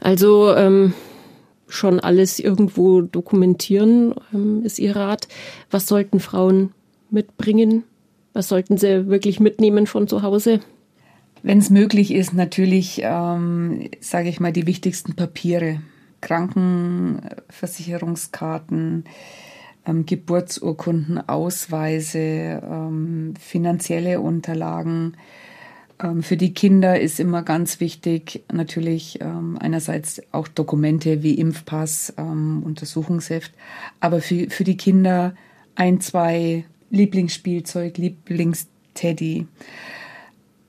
Also 0.00 0.54
ähm, 0.54 0.94
schon 1.68 2.00
alles 2.00 2.38
irgendwo 2.38 3.00
dokumentieren, 3.00 4.14
ähm, 4.32 4.62
ist 4.64 4.78
Ihr 4.78 4.96
Rat. 4.96 5.28
Was 5.70 5.86
sollten 5.86 6.20
Frauen 6.20 6.70
mitbringen? 7.10 7.84
Was 8.32 8.48
sollten 8.48 8.78
sie 8.78 9.08
wirklich 9.08 9.40
mitnehmen 9.40 9.86
von 9.86 10.08
zu 10.08 10.22
Hause? 10.22 10.60
Wenn 11.42 11.58
es 11.58 11.70
möglich 11.70 12.14
ist, 12.14 12.34
natürlich, 12.34 13.00
ähm, 13.02 13.88
sage 14.00 14.28
ich 14.28 14.38
mal, 14.38 14.52
die 14.52 14.66
wichtigsten 14.66 15.14
Papiere. 15.14 15.80
Krankenversicherungskarten, 16.20 19.04
ähm, 19.84 20.06
Geburtsurkunden, 20.06 21.28
Ausweise, 21.28 22.18
ähm, 22.18 23.34
finanzielle 23.40 24.20
Unterlagen. 24.20 25.16
Ähm, 26.00 26.22
für 26.22 26.36
die 26.36 26.54
Kinder 26.54 27.00
ist 27.00 27.18
immer 27.18 27.42
ganz 27.42 27.80
wichtig 27.80 28.44
natürlich 28.52 29.20
ähm, 29.20 29.58
einerseits 29.60 30.22
auch 30.32 30.46
Dokumente 30.48 31.24
wie 31.24 31.34
Impfpass, 31.34 32.14
ähm, 32.18 32.62
Untersuchungsheft, 32.64 33.52
aber 34.00 34.20
für, 34.20 34.48
für 34.48 34.64
die 34.64 34.76
Kinder 34.76 35.34
ein, 35.74 36.00
zwei 36.00 36.64
Lieblingsspielzeug, 36.90 37.98
Lieblingsteddy. 37.98 39.48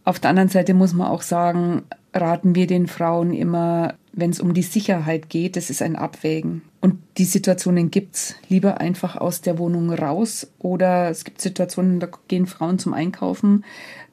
Auf 0.05 0.19
der 0.19 0.29
anderen 0.29 0.49
Seite 0.49 0.73
muss 0.73 0.93
man 0.93 1.07
auch 1.07 1.21
sagen, 1.21 1.83
raten 2.13 2.55
wir 2.55 2.67
den 2.67 2.87
Frauen 2.87 3.33
immer, 3.33 3.95
wenn 4.11 4.29
es 4.29 4.39
um 4.39 4.53
die 4.53 4.61
Sicherheit 4.63 5.29
geht, 5.29 5.55
das 5.55 5.69
ist 5.69 5.81
ein 5.81 5.95
Abwägen. 5.95 6.61
Und 6.81 6.99
die 7.17 7.25
Situationen 7.25 7.89
gibt's. 7.91 8.35
Lieber 8.49 8.81
einfach 8.81 9.15
aus 9.15 9.41
der 9.41 9.57
Wohnung 9.57 9.91
raus 9.91 10.51
oder 10.59 11.09
es 11.09 11.23
gibt 11.23 11.41
Situationen, 11.41 11.99
da 11.99 12.09
gehen 12.27 12.45
Frauen 12.45 12.77
zum 12.77 12.93
Einkaufen, 12.93 13.63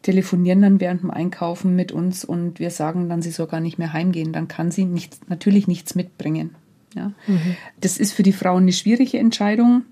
telefonieren 0.03 0.63
dann 0.63 0.81
während 0.81 1.03
dem 1.03 1.11
Einkaufen 1.11 1.75
mit 1.75 1.93
uns 1.93 2.25
und 2.25 2.61
wir 2.61 2.71
sagen 2.71 3.09
dann, 3.09 3.23
sie 3.23 3.33
soll 3.33 3.49
gar 3.49 3.61
nicht 3.61 3.79
mehr 3.79 3.93
heimgehen. 3.93 4.33
Dann 4.33 4.49
kann 4.49 4.71
sie 4.71 4.85
nicht, 4.85 5.29
natürlich 5.29 5.67
nichts 5.67 5.95
mitbringen. 5.95 6.55
Ja. 6.95 7.13
Mhm. 7.27 7.57
Das 7.81 7.99
ist 7.99 8.13
für 8.13 8.23
die 8.23 8.33
Frauen 8.33 8.63
eine 8.63 8.73
schwierige 8.73 9.19
Entscheidung. 9.19 9.83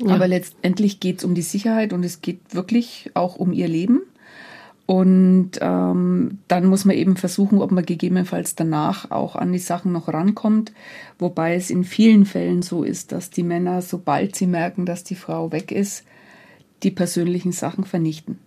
Ja. 0.00 0.14
Aber 0.14 0.26
letztendlich 0.26 1.00
geht 1.00 1.18
es 1.18 1.24
um 1.24 1.34
die 1.34 1.42
Sicherheit 1.42 1.92
und 1.92 2.04
es 2.04 2.22
geht 2.22 2.54
wirklich 2.54 3.10
auch 3.14 3.36
um 3.36 3.52
ihr 3.52 3.68
Leben. 3.68 4.02
Und 4.86 5.52
ähm, 5.62 6.38
dann 6.46 6.66
muss 6.66 6.84
man 6.84 6.96
eben 6.96 7.16
versuchen, 7.16 7.62
ob 7.62 7.70
man 7.70 7.86
gegebenenfalls 7.86 8.54
danach 8.54 9.10
auch 9.10 9.34
an 9.34 9.50
die 9.52 9.58
Sachen 9.58 9.92
noch 9.92 10.08
rankommt. 10.08 10.72
Wobei 11.18 11.54
es 11.54 11.70
in 11.70 11.84
vielen 11.84 12.26
Fällen 12.26 12.60
so 12.60 12.82
ist, 12.82 13.12
dass 13.12 13.30
die 13.30 13.44
Männer, 13.44 13.80
sobald 13.80 14.36
sie 14.36 14.46
merken, 14.46 14.84
dass 14.84 15.02
die 15.02 15.14
Frau 15.14 15.52
weg 15.52 15.72
ist, 15.72 16.04
die 16.82 16.90
persönlichen 16.90 17.52
Sachen 17.52 17.84
vernichten. 17.84 18.38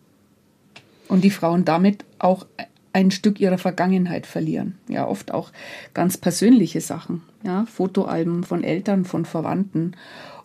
Und 1.07 1.23
die 1.23 1.31
Frauen 1.31 1.65
damit 1.65 2.05
auch 2.19 2.45
ein 2.93 3.09
Stück 3.09 3.39
ihrer 3.39 3.57
Vergangenheit 3.57 4.27
verlieren. 4.27 4.77
Ja, 4.87 5.07
oft 5.07 5.33
auch 5.33 5.51
ganz 5.95 6.17
persönliche 6.17 6.81
Sachen. 6.81 7.23
Ja, 7.43 7.65
Fotoalben 7.65 8.43
von 8.43 8.63
Eltern, 8.63 9.05
von 9.05 9.25
Verwandten. 9.25 9.93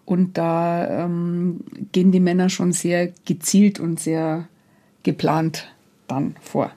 Und 0.07 0.39
da 0.39 1.05
ähm, 1.05 1.61
gehen 1.93 2.13
die 2.13 2.21
Männer 2.21 2.49
schon 2.49 2.73
sehr 2.73 3.13
gezielt 3.27 3.79
und 3.79 4.01
sehr 4.01 4.49
geplant 5.03 5.72
dann 6.13 6.37
vor. 6.41 6.71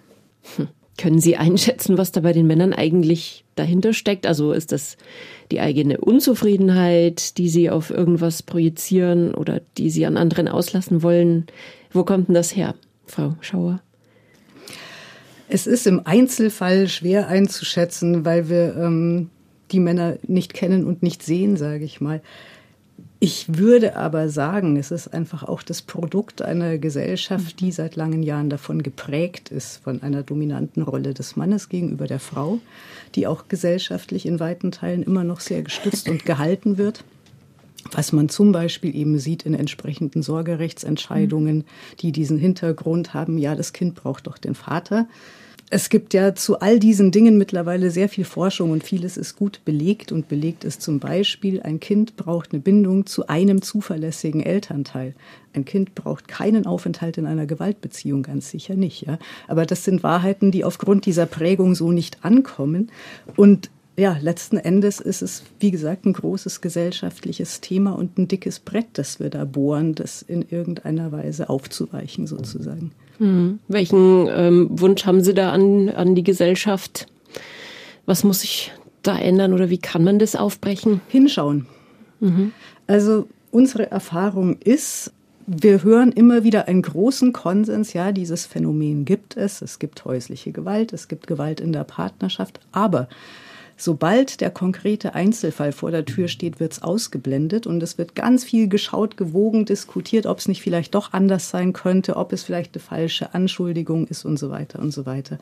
Hm. 0.56 0.68
Können 0.98 1.20
Sie 1.20 1.36
einschätzen, 1.36 1.98
was 1.98 2.14
da 2.14 2.22
bei 2.22 2.32
den 2.32 2.48
Männern 2.48 2.72
eigentlich 2.72 3.44
dahinter 3.56 3.92
steckt? 3.92 4.26
Also 4.26 4.54
ist 4.54 4.72
das 4.72 4.96
die 5.52 5.60
eigene 5.60 6.00
Unzufriedenheit, 6.00 7.38
die 7.38 7.50
Sie 7.50 7.70
auf 7.70 7.90
irgendwas 7.90 8.44
projizieren 8.44 9.36
oder 9.36 9.62
die 9.78 9.90
Sie 9.90 10.06
an 10.06 10.16
anderen 10.16 10.48
auslassen 10.48 11.04
wollen? 11.04 11.48
Wo 11.92 12.06
kommt 12.06 12.30
denn 12.30 12.36
das 12.36 12.56
her, 12.56 12.76
Frau 13.06 13.36
Schauer? 13.42 13.82
Es 15.50 15.68
ist 15.68 15.86
im 15.86 16.02
Einzelfall 16.06 16.88
schwer 16.88 17.28
einzuschätzen, 17.28 18.26
weil 18.26 18.50
wir 18.50 18.76
ähm, 18.78 19.30
die 19.72 19.80
Männer 19.80 20.18
nicht 20.24 20.54
kennen 20.54 20.86
und 20.86 21.04
nicht 21.04 21.24
sehen, 21.24 21.58
sage 21.58 21.84
ich 21.84 22.00
mal. 22.00 22.22
Ich 23.20 23.58
würde 23.58 23.96
aber 23.96 24.30
sagen, 24.30 24.76
es 24.76 24.92
ist 24.92 25.08
einfach 25.08 25.44
auch 25.44 25.64
das 25.64 25.82
Produkt 25.82 26.42
einer 26.42 26.78
Gesellschaft, 26.78 27.62
die 27.62 27.72
seit 27.72 27.96
langen 27.96 28.24
Jahren 28.24 28.50
davon 28.50 28.84
geprägt 28.84 29.50
ist, 29.50 29.78
von 29.78 30.04
einer 30.04 30.22
dominanten 30.22 30.84
Rolle 30.84 31.14
des 31.14 31.36
Mannes 31.38 31.70
gegenüber 31.70 32.08
der 32.08 32.20
Frau, 32.20 32.60
die 33.16 33.26
auch 33.26 33.48
gesellschaftlich 33.48 34.26
in 34.26 34.40
weiten 34.40 34.72
Teilen 34.72 35.02
immer 35.02 35.24
noch 35.24 35.40
sehr 35.40 35.62
gestützt 35.62 36.10
und 36.10 36.26
gehalten 36.26 36.78
wird. 36.78 37.04
Was 37.92 38.12
man 38.12 38.30
zum 38.30 38.52
Beispiel 38.52 38.94
eben 38.96 39.18
sieht 39.20 39.44
in 39.44 39.54
entsprechenden 39.54 40.22
Sorgerechtsentscheidungen, 40.22 41.64
die 42.00 42.12
diesen 42.12 42.38
Hintergrund 42.38 43.14
haben, 43.14 43.38
ja, 43.38 43.56
das 43.56 43.74
Kind 43.74 43.96
braucht 43.96 44.28
doch 44.28 44.38
den 44.38 44.56
Vater. 44.56 45.08
Es 45.72 45.90
gibt 45.90 46.14
ja 46.14 46.36
zu 46.36 46.60
all 46.60 46.78
diesen 46.78 47.12
Dingen 47.12 47.40
mittlerweile 47.40 47.90
sehr 47.90 48.08
viel 48.08 48.24
Forschung 48.24 48.70
und 48.70 48.84
vieles 48.84 49.18
ist 49.18 49.36
gut 49.36 49.62
belegt. 49.66 50.12
Und 50.12 50.28
belegt 50.28 50.64
ist 50.64 50.82
zum 50.82 51.00
Beispiel, 51.00 51.62
ein 51.62 51.80
Kind 51.80 52.16
braucht 52.16 52.54
eine 52.54 52.62
Bindung 52.62 53.08
zu 53.08 53.28
einem 53.28 53.64
zuverlässigen 53.64 54.42
Elternteil. 54.42 55.16
Ein 55.54 55.66
Kind 55.66 55.96
braucht 55.96 56.28
keinen 56.28 56.68
Aufenthalt 56.68 57.18
in 57.18 57.26
einer 57.26 57.48
Gewaltbeziehung, 57.48 58.22
ganz 58.22 58.52
sicher 58.52 58.76
nicht. 58.76 59.08
Ja? 59.08 59.18
Aber 59.48 59.66
das 59.66 59.84
sind 59.84 60.04
Wahrheiten, 60.04 60.52
die 60.52 60.64
aufgrund 60.64 61.08
dieser 61.08 61.26
Prägung 61.26 61.74
so 61.74 61.92
nicht 61.92 62.24
ankommen. 62.24 62.92
Und 63.36 63.72
ja, 63.98 64.18
letzten 64.22 64.58
Endes 64.58 65.00
ist 65.00 65.22
es, 65.22 65.44
wie 65.60 65.72
gesagt, 65.72 66.06
ein 66.06 66.14
großes 66.14 66.62
gesellschaftliches 66.62 67.62
Thema 67.62 67.94
und 67.94 68.18
ein 68.20 68.28
dickes 68.28 68.60
Brett, 68.60 68.88
das 68.94 69.20
wir 69.20 69.30
da 69.30 69.46
bohren, 69.46 69.96
das 69.96 70.22
in 70.22 70.44
irgendeiner 70.48 71.12
Weise 71.12 71.50
aufzuweichen 71.50 72.28
sozusagen. 72.28 72.92
Hm. 73.18 73.60
Welchen 73.68 74.28
ähm, 74.30 74.68
Wunsch 74.72 75.06
haben 75.06 75.24
Sie 75.24 75.34
da 75.34 75.52
an, 75.52 75.90
an 75.90 76.16
die 76.16 76.24
Gesellschaft? 76.24 77.08
Was 78.06 78.24
muss 78.24 78.42
sich 78.42 78.72
da 79.04 79.18
ändern 79.18 79.54
oder 79.54 79.70
wie 79.70 79.78
kann 79.78 80.04
man 80.04 80.20
das 80.20 80.36
aufbrechen? 80.36 81.02
Hinschauen. 81.08 81.66
Mhm. 82.20 82.52
Also 82.88 83.28
unsere 83.52 83.90
Erfahrung 83.92 84.58
ist, 84.60 85.12
wir 85.48 85.84
hören 85.84 86.12
immer 86.12 86.44
wieder 86.44 86.68
einen 86.68 86.82
großen 86.82 87.32
Konsens, 87.32 87.94
ja, 87.94 88.12
dieses 88.12 88.46
Phänomen 88.46 89.06
gibt 89.06 89.38
es. 89.38 89.62
Es 89.62 89.80
gibt 89.80 90.06
häusliche 90.06 90.52
Gewalt, 90.52 90.92
es 90.94 91.08
gibt 91.08 91.28
Gewalt 91.28 91.60
in 91.60 91.72
der 91.72 91.84
Partnerschaft, 91.84 92.60
aber 92.72 93.08
Sobald 93.78 94.40
der 94.40 94.52
konkrete 94.52 95.16
Einzelfall 95.16 95.74
vor 95.74 95.92
der 95.92 96.06
Tür 96.06 96.30
steht, 96.30 96.62
wird 96.62 96.72
es 96.72 96.82
ausgeblendet 96.82 97.68
und 97.68 97.84
es 97.84 97.98
wird 97.98 98.16
ganz 98.16 98.46
viel 98.46 98.70
geschaut, 98.70 99.18
gewogen, 99.18 99.66
diskutiert, 99.66 100.28
ob 100.28 100.40
es 100.40 100.48
nicht 100.48 100.62
vielleicht 100.62 100.96
doch 100.96 101.12
anders 101.12 101.50
sein 101.50 101.74
könnte, 101.74 102.16
ob 102.16 102.32
es 102.32 102.44
vielleicht 102.44 102.76
eine 102.76 102.82
falsche 102.82 103.34
Anschuldigung 103.34 104.08
ist 104.08 104.24
und 104.24 104.40
so 104.40 104.50
weiter 104.50 104.80
und 104.80 104.92
so 104.92 105.06
weiter. 105.06 105.40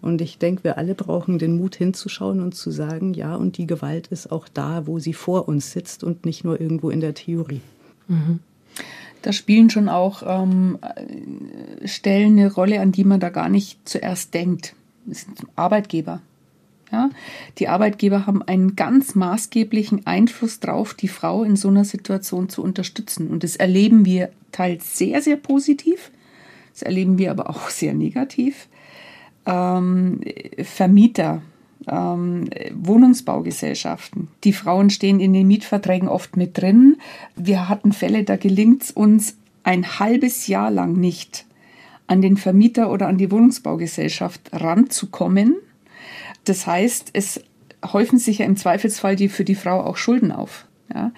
Und 0.00 0.20
ich 0.20 0.38
denke, 0.38 0.62
wir 0.62 0.78
alle 0.78 0.94
brauchen 0.94 1.40
den 1.40 1.56
Mut 1.56 1.74
hinzuschauen 1.74 2.40
und 2.40 2.54
zu 2.54 2.70
sagen, 2.70 3.14
ja, 3.14 3.34
und 3.34 3.58
die 3.58 3.66
Gewalt 3.66 4.06
ist 4.08 4.30
auch 4.30 4.46
da, 4.48 4.86
wo 4.86 5.00
sie 5.00 5.14
vor 5.14 5.48
uns 5.48 5.72
sitzt 5.72 6.04
und 6.04 6.24
nicht 6.24 6.44
nur 6.44 6.60
irgendwo 6.60 6.88
in 6.90 7.00
der 7.00 7.14
Theorie. 7.14 7.62
Mhm. 8.06 8.38
Da 9.22 9.32
spielen 9.32 9.70
schon 9.70 9.88
auch 9.88 10.22
ähm, 10.24 10.78
Stellen 11.84 12.38
eine 12.38 12.52
Rolle, 12.52 12.80
an 12.80 12.92
die 12.92 13.04
man 13.04 13.18
da 13.18 13.30
gar 13.30 13.48
nicht 13.48 13.88
zuerst 13.88 14.34
denkt. 14.34 14.74
Arbeitgeber. 15.56 16.20
Ja, 16.92 17.08
die 17.58 17.68
Arbeitgeber 17.68 18.26
haben 18.26 18.42
einen 18.42 18.76
ganz 18.76 19.14
maßgeblichen 19.14 20.06
Einfluss 20.06 20.60
darauf, 20.60 20.92
die 20.92 21.08
Frau 21.08 21.42
in 21.42 21.56
so 21.56 21.68
einer 21.68 21.86
Situation 21.86 22.50
zu 22.50 22.62
unterstützen. 22.62 23.28
Und 23.28 23.44
das 23.44 23.56
erleben 23.56 24.04
wir 24.04 24.30
teils 24.52 24.98
sehr, 24.98 25.22
sehr 25.22 25.36
positiv. 25.36 26.10
Das 26.74 26.82
erleben 26.82 27.16
wir 27.16 27.30
aber 27.30 27.48
auch 27.48 27.68
sehr 27.70 27.94
negativ. 27.94 28.68
ähm, 29.46 30.20
Vermieter, 30.62 31.42
ähm, 31.88 32.48
Wohnungsbaugesellschaften. 32.74 34.28
Die 34.44 34.52
Frauen 34.52 34.90
stehen 34.90 35.18
in 35.18 35.32
den 35.32 35.48
Mietverträgen 35.48 36.08
oft 36.08 36.36
mit 36.36 36.58
drin. 36.58 36.98
Wir 37.36 37.68
hatten 37.68 37.92
Fälle, 37.92 38.24
da 38.24 38.36
gelingt 38.36 38.82
es 38.82 38.90
uns 38.90 39.36
ein 39.64 39.98
halbes 39.98 40.46
Jahr 40.46 40.70
lang 40.70 40.92
nicht, 40.92 41.46
an 42.06 42.20
den 42.20 42.36
Vermieter 42.36 42.90
oder 42.90 43.08
an 43.08 43.18
die 43.18 43.30
Wohnungsbaugesellschaft 43.30 44.50
ranzukommen. 44.52 45.56
Das 46.44 46.66
heißt, 46.66 47.10
es 47.12 47.40
häufen 47.84 48.18
sich 48.18 48.38
ja 48.38 48.46
im 48.46 48.56
Zweifelsfall 48.56 49.16
die 49.16 49.28
für 49.28 49.44
die 49.44 49.54
Frau 49.54 49.80
auch 49.80 49.96
Schulden 49.96 50.32
auf. 50.32 50.66
Ja? 50.94 51.12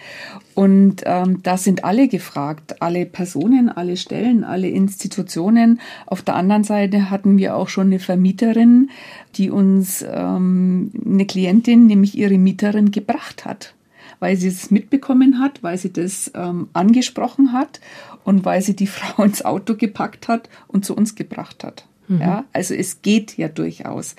Und 0.55 1.03
ähm, 1.05 1.43
da 1.43 1.57
sind 1.57 1.85
alle 1.85 2.09
gefragt, 2.09 2.81
alle 2.81 3.07
Personen, 3.07 3.69
alle 3.69 3.97
Stellen, 3.97 4.45
alle 4.45 4.69
Institutionen. 4.69 5.81
Auf 6.07 6.23
der 6.23 6.37
anderen 6.37 6.65
Seite 6.65 7.11
hatten 7.11 7.37
wir 7.39 7.57
auch 7.57 7.69
schon 7.69 7.89
eine 7.89 7.99
Vermieterin, 7.99 8.91
die 9.37 9.51
uns 9.51 10.05
ähm, 10.09 10.93
eine 11.05 11.27
Klientin, 11.27 11.87
nämlich 11.87 12.17
ihre 12.17 12.39
Mieterin, 12.39 12.91
gebracht 12.91 13.45
hat, 13.45 13.75
weil 14.21 14.37
sie 14.37 14.49
es 14.49 14.71
mitbekommen 14.71 15.41
hat, 15.41 15.63
weil 15.63 15.79
sie 15.79 15.93
das 15.93 16.31
ähm, 16.35 16.69
angesprochen 16.73 17.53
hat 17.53 17.81
und 18.25 18.45
weil 18.45 18.63
sie 18.63 18.77
die 18.77 18.87
Frau 18.87 19.25
ins 19.25 19.45
Auto 19.45 19.75
gepackt 19.75 20.29
hat 20.29 20.49
und 20.69 20.85
zu 20.85 20.97
uns 20.97 21.15
gebracht 21.15 21.65
hat. 21.65 21.87
Mhm. 22.09 22.21
Ja, 22.21 22.45
also 22.53 22.75
es 22.75 23.03
geht 23.03 23.37
ja 23.37 23.49
durchaus, 23.49 24.17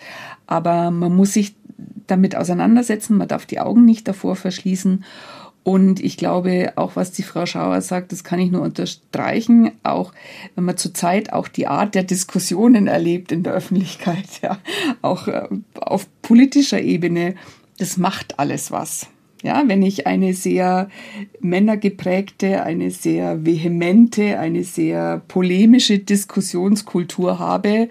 aber 0.47 0.91
man 0.91 1.15
muss 1.15 1.33
sich 1.33 1.55
damit 2.07 2.35
auseinandersetzen, 2.35 3.17
man 3.17 3.27
darf 3.27 3.45
die 3.45 3.59
Augen 3.59 3.85
nicht 3.85 4.07
davor 4.07 4.35
verschließen 4.35 5.03
und 5.65 5.99
ich 5.99 6.15
glaube, 6.15 6.73
auch 6.75 6.95
was 6.95 7.11
die 7.11 7.23
Frau 7.23 7.47
Schauer 7.47 7.81
sagt, 7.81 8.11
das 8.11 8.23
kann 8.23 8.39
ich 8.39 8.51
nur 8.51 8.61
unterstreichen, 8.61 9.71
auch 9.81 10.13
wenn 10.53 10.63
man 10.63 10.77
zurzeit 10.77 11.33
auch 11.33 11.47
die 11.47 11.65
Art 11.65 11.95
der 11.95 12.03
Diskussionen 12.03 12.85
erlebt 12.85 13.31
in 13.31 13.41
der 13.41 13.53
Öffentlichkeit, 13.53 14.27
ja, 14.43 14.59
auch 15.01 15.27
äh, 15.27 15.47
auf 15.73 16.07
politischer 16.21 16.79
Ebene, 16.79 17.33
das 17.79 17.97
macht 17.97 18.37
alles 18.37 18.71
was. 18.71 19.07
Ja, 19.45 19.63
wenn 19.67 19.83
ich 19.83 20.07
eine 20.07 20.33
sehr 20.33 20.89
männergeprägte, 21.39 22.63
eine 22.63 22.89
sehr 22.89 23.45
vehemente, 23.45 24.39
eine 24.39 24.63
sehr 24.63 25.21
polemische 25.27 25.99
Diskussionskultur 25.99 27.37
habe, 27.37 27.89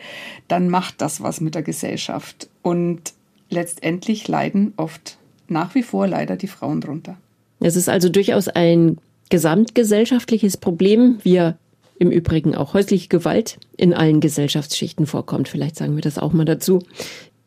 dann 0.49 0.68
macht 0.68 1.00
das 1.00 1.23
was 1.23 1.40
mit 1.40 1.54
der 1.54 1.62
Gesellschaft. 1.62 2.49
Und 2.62 3.12
letztendlich 3.50 4.26
leiden 4.26 4.73
oft 4.76 5.16
nach 5.46 5.76
wie 5.76 5.84
vor 5.84 6.08
leider 6.08 6.34
die 6.34 6.49
Frauen 6.49 6.80
drunter. 6.80 7.16
Es 7.61 7.76
ist 7.76 7.88
also 7.88 8.08
durchaus 8.08 8.49
ein 8.49 8.99
gesamtgesellschaftliches 9.30 10.56
Problem, 10.56 11.18
wie 11.23 11.52
im 12.00 12.11
Übrigen 12.11 12.56
auch 12.56 12.75
häusliche 12.75 13.06
Gewalt 13.06 13.58
in 13.76 13.94
allen 13.94 14.18
Gesellschaftsschichten 14.18 15.06
vorkommt. 15.06 15.46
Vielleicht 15.46 15.76
sagen 15.76 15.94
wir 15.94 16.02
das 16.02 16.18
auch 16.18 16.32
mal 16.32 16.44
dazu. 16.44 16.80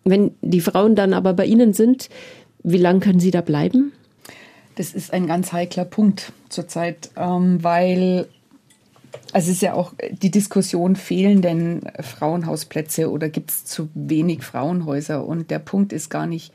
Wenn 0.06 0.32
die 0.42 0.62
Frauen 0.62 0.96
dann 0.96 1.12
aber 1.12 1.34
bei 1.34 1.46
Ihnen 1.46 1.74
sind, 1.74 2.10
wie 2.64 2.78
lange 2.78 3.02
können 3.02 3.20
Sie 3.20 3.32
da 3.32 3.42
bleiben? 3.42 3.92
Das 4.78 4.94
ist 4.94 5.12
ein 5.12 5.26
ganz 5.26 5.54
heikler 5.54 5.86
Punkt 5.86 6.32
zurzeit, 6.50 7.10
ähm, 7.16 7.64
weil 7.64 8.28
also 9.34 9.50
es 9.50 9.58
ist 9.58 9.62
ja 9.62 9.74
auch 9.74 9.94
die 10.12 10.32
Diskussion, 10.32 10.96
fehlen 10.96 11.42
denn 11.42 11.82
Frauenhausplätze 12.00 13.12
oder 13.12 13.30
gibt 13.30 13.52
es 13.52 13.66
zu 13.66 13.90
wenig 13.94 14.44
Frauenhäuser? 14.44 15.26
Und 15.26 15.50
der 15.50 15.60
Punkt 15.60 15.94
ist 15.94 16.10
gar 16.10 16.28
nicht, 16.28 16.54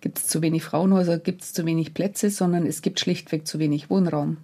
gibt 0.00 0.18
es 0.18 0.26
zu 0.26 0.40
wenig 0.40 0.62
Frauenhäuser, 0.62 1.18
gibt 1.18 1.42
es 1.42 1.52
zu 1.52 1.66
wenig 1.66 1.94
Plätze, 1.94 2.30
sondern 2.30 2.66
es 2.66 2.82
gibt 2.82 3.00
schlichtweg 3.00 3.46
zu 3.46 3.58
wenig 3.58 3.90
Wohnraum. 3.90 4.36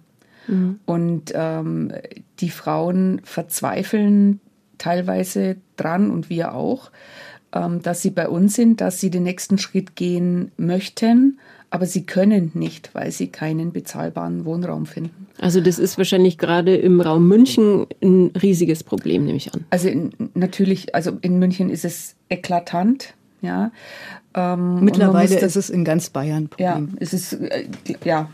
Mhm. 0.47 0.79
Und 0.85 1.31
ähm, 1.33 1.93
die 2.39 2.49
Frauen 2.49 3.21
verzweifeln 3.23 4.41
teilweise 4.77 5.57
dran 5.77 6.11
und 6.11 6.29
wir 6.29 6.53
auch, 6.53 6.91
ähm, 7.53 7.81
dass 7.81 8.01
sie 8.01 8.11
bei 8.11 8.27
uns 8.27 8.55
sind, 8.55 8.81
dass 8.81 8.99
sie 8.99 9.09
den 9.09 9.23
nächsten 9.23 9.57
Schritt 9.57 9.95
gehen 9.95 10.51
möchten, 10.57 11.39
aber 11.71 11.85
sie 11.85 12.05
können 12.05 12.51
nicht, 12.53 12.93
weil 12.93 13.11
sie 13.11 13.27
keinen 13.27 13.71
bezahlbaren 13.71 14.45
Wohnraum 14.45 14.85
finden. 14.85 15.27
Also 15.39 15.61
das 15.61 15.79
ist 15.79 15.97
wahrscheinlich 15.97 16.37
gerade 16.37 16.75
im 16.75 17.01
Raum 17.01 17.27
München 17.27 17.87
ein 18.03 18.31
riesiges 18.41 18.83
Problem, 18.83 19.23
nehme 19.23 19.37
ich 19.37 19.53
an. 19.53 19.65
Also 19.69 19.87
in, 19.87 20.11
natürlich, 20.33 20.93
also 20.93 21.17
in 21.21 21.39
München 21.39 21.69
ist 21.69 21.85
es 21.85 22.15
eklatant. 22.29 23.15
Ja, 23.41 23.71
ähm, 24.35 24.83
Mittlerweile 24.83 25.39
ist 25.39 25.55
es 25.55 25.69
in 25.71 25.83
ganz 25.83 26.11
Bayern 26.11 26.49
Problem. 26.49 26.89
Ja, 26.89 26.97
es 26.99 27.13
ist, 27.13 27.33
äh, 27.33 27.65
ja, 28.03 28.29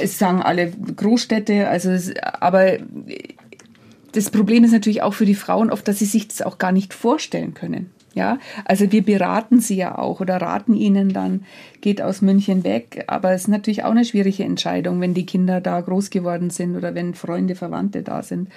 es 0.00 0.18
sagen 0.18 0.42
alle 0.42 0.70
Großstädte, 0.70 1.68
also 1.68 1.90
es, 1.90 2.12
aber 2.20 2.78
das 4.12 4.30
Problem 4.30 4.64
ist 4.64 4.72
natürlich 4.72 5.02
auch 5.02 5.14
für 5.14 5.26
die 5.26 5.34
Frauen 5.34 5.70
oft, 5.70 5.86
dass 5.86 5.98
sie 5.98 6.06
sich 6.06 6.26
das 6.26 6.42
auch 6.42 6.58
gar 6.58 6.72
nicht 6.72 6.92
vorstellen 6.92 7.54
können. 7.54 7.90
Ja, 8.16 8.38
also 8.64 8.90
wir 8.92 9.04
beraten 9.04 9.60
sie 9.60 9.76
ja 9.76 9.98
auch 9.98 10.20
oder 10.22 10.40
raten 10.40 10.72
ihnen 10.72 11.10
dann, 11.12 11.44
geht 11.82 12.00
aus 12.00 12.22
München 12.22 12.64
weg. 12.64 13.04
Aber 13.08 13.32
es 13.32 13.42
ist 13.42 13.48
natürlich 13.48 13.84
auch 13.84 13.90
eine 13.90 14.06
schwierige 14.06 14.42
Entscheidung, 14.42 15.02
wenn 15.02 15.12
die 15.12 15.26
Kinder 15.26 15.60
da 15.60 15.78
groß 15.82 16.08
geworden 16.08 16.48
sind 16.48 16.76
oder 16.76 16.94
wenn 16.94 17.12
Freunde, 17.12 17.54
Verwandte 17.54 18.02
da 18.02 18.22
sind. 18.22 18.48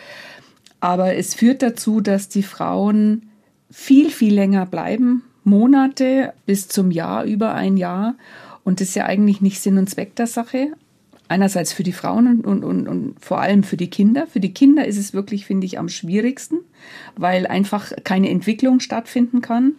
Aber 0.80 1.14
es 1.16 1.36
führt 1.36 1.62
dazu, 1.62 2.00
dass 2.00 2.30
die 2.30 2.42
Frauen 2.42 3.24
viel, 3.70 4.12
viel 4.12 4.34
länger 4.34 4.66
bleiben, 4.66 5.24
Monate 5.44 6.32
bis 6.46 6.70
zum 6.70 6.90
Jahr, 6.90 7.26
über 7.26 7.54
ein 7.54 7.76
Jahr. 7.76 8.16
Und 8.64 8.80
das 8.80 8.90
ist 8.90 8.96
ja 8.96 9.08
eigentlich 9.08 9.42
nicht 9.42 9.60
Sinn 9.60 9.78
und 9.78 9.90
Zweck 9.90 10.16
der 10.16 10.28
Sache. 10.28 10.70
Einerseits 11.30 11.72
für 11.72 11.84
die 11.84 11.94
Frauen 11.94 12.42
und, 12.42 12.64
und, 12.64 12.88
und 12.88 13.16
vor 13.22 13.40
allem 13.40 13.64
für 13.64 13.78
die 13.78 13.90
Kinder. 13.90 14.28
Für 14.28 14.40
die 14.40 14.54
Kinder 14.54 14.86
ist 14.86 14.98
es 14.98 15.14
wirklich, 15.14 15.46
finde 15.46 15.66
ich, 15.66 15.80
am 15.80 15.88
schwierigsten, 15.88 16.58
weil 17.16 17.48
einfach 17.48 17.92
keine 18.04 18.30
Entwicklung 18.30 18.80
stattfinden 18.80 19.40
kann. 19.42 19.76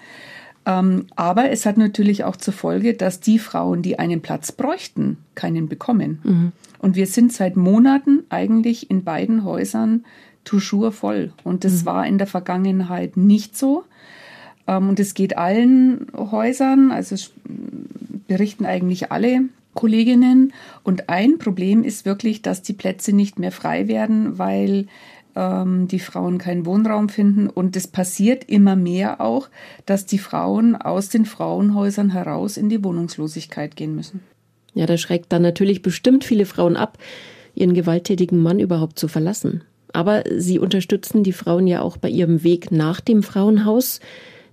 Ähm, 0.64 1.06
aber 1.16 1.50
es 1.50 1.66
hat 1.66 1.76
natürlich 1.76 2.24
auch 2.24 2.36
zur 2.36 2.54
Folge, 2.54 2.94
dass 2.94 3.20
die 3.20 3.38
Frauen, 3.38 3.82
die 3.82 3.98
einen 3.98 4.20
Platz 4.20 4.52
bräuchten, 4.52 5.18
keinen 5.34 5.68
bekommen. 5.68 6.20
Mhm. 6.22 6.52
Und 6.78 6.96
wir 6.96 7.06
sind 7.06 7.32
seit 7.32 7.56
Monaten 7.56 8.24
eigentlich 8.28 8.90
in 8.90 9.04
beiden 9.04 9.44
Häusern 9.44 10.04
toujours 10.44 10.94
voll. 10.94 11.32
Und 11.44 11.64
das 11.64 11.82
mhm. 11.82 11.86
war 11.86 12.06
in 12.06 12.18
der 12.18 12.26
Vergangenheit 12.26 13.16
nicht 13.16 13.56
so. 13.56 13.84
Ähm, 14.66 14.90
und 14.90 15.00
es 15.00 15.14
geht 15.14 15.36
allen 15.36 16.06
Häusern, 16.14 16.92
also 16.92 17.16
berichten 18.28 18.66
eigentlich 18.66 19.10
alle 19.10 19.42
Kolleginnen. 19.74 20.52
Und 20.82 21.08
ein 21.08 21.38
Problem 21.38 21.84
ist 21.84 22.04
wirklich, 22.04 22.42
dass 22.42 22.62
die 22.62 22.72
Plätze 22.72 23.12
nicht 23.12 23.38
mehr 23.38 23.52
frei 23.52 23.88
werden, 23.88 24.38
weil 24.38 24.86
ähm, 25.36 25.88
die 25.88 26.00
Frauen 26.00 26.38
keinen 26.38 26.66
Wohnraum 26.66 27.08
finden. 27.08 27.48
Und 27.48 27.76
es 27.76 27.86
passiert 27.88 28.44
immer 28.44 28.76
mehr 28.76 29.20
auch, 29.20 29.48
dass 29.86 30.06
die 30.06 30.18
Frauen 30.18 30.76
aus 30.76 31.08
den 31.08 31.24
Frauenhäusern 31.24 32.10
heraus 32.10 32.56
in 32.56 32.68
die 32.68 32.82
Wohnungslosigkeit 32.82 33.76
gehen 33.76 33.94
müssen. 33.94 34.20
Ja, 34.74 34.86
das 34.86 35.00
schreckt 35.00 35.32
dann 35.32 35.42
natürlich 35.42 35.82
bestimmt 35.82 36.24
viele 36.24 36.46
Frauen 36.46 36.76
ab, 36.76 36.98
ihren 37.54 37.74
gewalttätigen 37.74 38.40
Mann 38.40 38.60
überhaupt 38.60 38.98
zu 38.98 39.08
verlassen. 39.08 39.62
Aber 39.92 40.22
sie 40.36 40.60
unterstützen 40.60 41.24
die 41.24 41.32
Frauen 41.32 41.66
ja 41.66 41.82
auch 41.82 41.96
bei 41.96 42.08
ihrem 42.08 42.44
Weg 42.44 42.70
nach 42.70 43.00
dem 43.00 43.24
Frauenhaus 43.24 44.00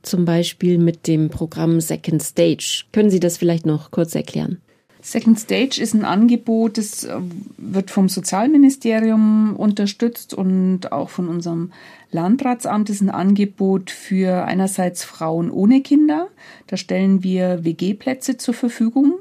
zum 0.01 0.25
Beispiel 0.25 0.77
mit 0.77 1.07
dem 1.07 1.29
Programm 1.29 1.79
Second 1.81 2.23
Stage. 2.23 2.85
Können 2.91 3.09
Sie 3.09 3.19
das 3.19 3.37
vielleicht 3.37 3.65
noch 3.65 3.91
kurz 3.91 4.15
erklären? 4.15 4.59
Second 5.07 5.39
Stage 5.39 5.79
ist 5.81 5.93
ein 5.93 6.03
Angebot, 6.03 6.77
das 6.77 7.05
äh, 7.05 7.15
wird 7.57 7.91
vom 7.91 8.09
Sozialministerium 8.09 9.55
unterstützt 9.55 10.33
und 10.33 10.91
auch 10.91 11.09
von 11.09 11.29
unserem 11.29 11.71
Landratsamt 12.11 12.89
ist 12.89 12.99
ein 12.99 13.09
Angebot 13.09 13.89
für 13.89 14.43
einerseits 14.43 15.05
Frauen 15.05 15.49
ohne 15.49 15.79
Kinder. 15.81 16.27
Da 16.67 16.75
stellen 16.75 17.23
wir 17.23 17.63
WG-Plätze 17.63 18.35
zur 18.35 18.53
Verfügung 18.53 19.19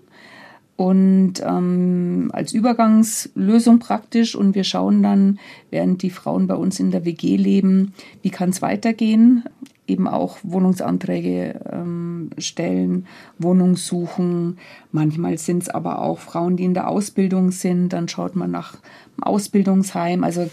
und 0.77 1.35
ähm, 1.43 2.31
als 2.33 2.53
Übergangslösung 2.53 3.79
praktisch. 3.79 4.35
Und 4.35 4.55
wir 4.55 4.65
schauen 4.65 5.03
dann, 5.03 5.39
während 5.71 6.03
die 6.03 6.11
Frauen 6.11 6.47
bei 6.47 6.55
uns 6.55 6.79
in 6.81 6.91
der 6.91 7.05
WG 7.05 7.37
leben, 7.37 7.95
wie 8.23 8.31
kann 8.31 8.51
es 8.51 8.63
weitergehen 8.63 9.45
eben 9.87 10.09
auch 10.09 10.39
Wohnungsanträge 10.43 11.61
ähm, 11.71 12.31
stellen, 12.39 13.07
Wohnung 13.39 13.77
suchen. 13.77 14.59
Manchmal 14.93 15.39
sind 15.39 15.63
es 15.63 15.69
aber 15.69 16.03
auch 16.03 16.19
Frauen, 16.19 16.57
die 16.57 16.65
in 16.65 16.75
der 16.75 16.89
Ausbildung 16.89 17.51
sind. 17.53 17.91
Dann 17.91 18.09
schaut 18.09 18.37
man 18.37 18.51
nach 18.51 18.77
dem 19.17 19.25
Ausbildungsheim. 19.25 20.25
Also 20.25 20.51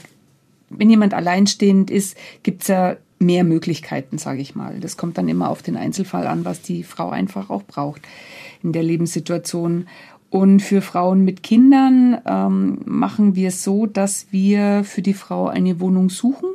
wenn 0.70 0.90
jemand 0.90 1.14
alleinstehend 1.14 1.90
ist, 1.92 2.18
gibt 2.44 2.64
es 2.64 2.68
ja 2.68 2.98
mehr 3.20 3.44
Möglichkeiten, 3.44 4.18
sage 4.18 4.42
ich 4.42 4.56
mal. 4.56 4.80
Das 4.80 4.98
kommt 4.98 5.18
dann 5.18 5.30
immer 5.30 5.50
auf 5.50 5.62
den 5.62 5.78
Einzelfall 5.78 6.28
an, 6.28 6.46
was 6.46 6.62
die 6.62 6.84
Frau 6.84 7.10
einfach 7.10 7.50
auch 7.50 7.64
braucht 7.64 8.02
in 8.62 8.74
der 8.74 8.84
Lebenssituation. 8.84 9.88
Und 10.34 10.62
für 10.62 10.82
Frauen 10.82 11.24
mit 11.24 11.44
Kindern 11.44 12.18
ähm, 12.26 12.80
machen 12.86 13.36
wir 13.36 13.50
es 13.50 13.64
so, 13.64 13.86
dass 13.86 14.28
wir 14.32 14.84
für 14.84 15.04
die 15.04 15.14
Frau 15.14 15.48
eine 15.48 15.80
Wohnung 15.80 16.10
suchen 16.10 16.50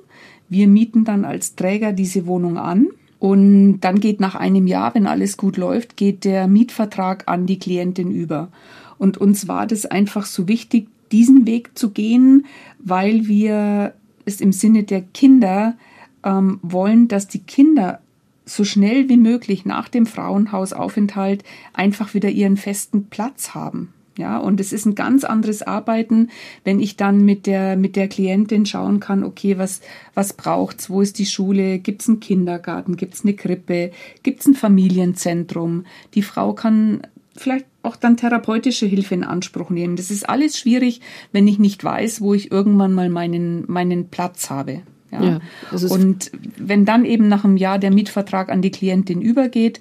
wir 0.49 0.67
mieten 0.69 1.05
dann 1.05 1.25
als 1.25 1.55
Träger 1.57 1.93
diese 1.93 2.27
Wohnung 2.27 2.57
an 2.57 2.89
und 3.19 3.81
dann 3.81 4.01
geht 4.01 4.21
nach 4.21 4.35
einem 4.35 4.67
Jahr, 4.67 4.95
wenn 4.95 5.07
alles 5.07 5.37
gut 5.37 5.57
läuft, 5.57 5.97
geht 5.97 6.25
der 6.25 6.47
Mietvertrag 6.47 7.25
an 7.27 7.47
die 7.47 7.59
Klientin 7.59 8.11
über. 8.11 8.49
Und 8.97 9.19
uns 9.19 9.49
war 9.49 9.67
das 9.67 9.87
einfach 9.87 10.27
so 10.27 10.49
wichtig, 10.49 10.89
diesen 11.13 11.47
Weg 11.47 11.77
zu 11.77 11.91
gehen, 11.91 12.47
weil 12.79 13.27
wir 13.27 13.95
es 14.25 14.41
im 14.41 14.53
Sinne 14.53 14.85
der 14.85 15.03
Kinder 15.03 15.77
ähm, 16.25 16.59
wollen, 16.63 17.09
dass 17.09 17.29
die 17.29 17.41
Kinder 17.41 18.01
so 18.49 18.65
schnell 18.65 19.09
wie 19.09 19.17
möglich 19.17 19.65
nach 19.65 19.89
dem 19.89 20.07
Frauenhausaufenthalt 20.07 21.45
einfach 21.73 22.15
wieder 22.15 22.31
ihren 22.31 22.57
festen 22.57 23.07
Platz 23.09 23.55
haben. 23.55 23.93
Ja, 24.17 24.39
und 24.39 24.59
es 24.59 24.73
ist 24.73 24.85
ein 24.85 24.97
ganz 24.97 25.23
anderes 25.23 25.63
Arbeiten, 25.63 26.31
wenn 26.65 26.81
ich 26.81 26.97
dann 26.97 27.25
mit 27.25 27.47
der, 27.47 27.77
mit 27.77 27.95
der 27.95 28.09
Klientin 28.09 28.67
schauen 28.67 28.99
kann, 28.99 29.23
okay, 29.23 29.59
was, 29.59 29.81
was 30.13 30.33
braucht's? 30.33 30.91
Wo 30.91 31.01
ist 31.01 31.21
die 31.21 31.27
Schule? 31.27 31.79
Gibt's 31.79 32.09
einen 32.09 32.19
Kindergarten? 32.19 32.97
Gibt's 32.97 33.23
eine 33.23 33.35
Krippe? 33.35 33.93
Gibt's 34.25 34.47
ein 34.47 34.55
Familienzentrum? 34.55 35.87
Die 36.15 36.23
Frau 36.23 36.53
kann 36.53 37.03
vielleicht 37.37 37.67
auch 37.83 37.95
dann 37.95 38.17
therapeutische 38.17 38.87
Hilfe 38.87 39.15
in 39.15 39.23
Anspruch 39.23 39.71
nehmen. 39.71 39.95
Das 39.95 40.11
ist 40.11 40.29
alles 40.29 40.59
schwierig, 40.59 41.01
wenn 41.31 41.47
ich 41.47 41.61
nicht 41.61 41.85
weiß, 41.85 42.21
wo 42.21 42.35
ich 42.35 42.51
irgendwann 42.51 42.95
mal 42.95 43.11
meinen, 43.11 43.71
meinen 43.71 44.09
Platz 44.09 44.51
habe. 44.51 44.83
Ja. 45.11 45.23
ja 45.23 45.41
und 45.89 46.31
wenn 46.57 46.85
dann 46.85 47.05
eben 47.05 47.29
nach 47.29 47.45
einem 47.45 47.57
Jahr 47.57 47.79
der 47.79 47.91
Mietvertrag 47.91 48.51
an 48.51 48.63
die 48.63 48.71
Klientin 48.71 49.23
übergeht, 49.23 49.81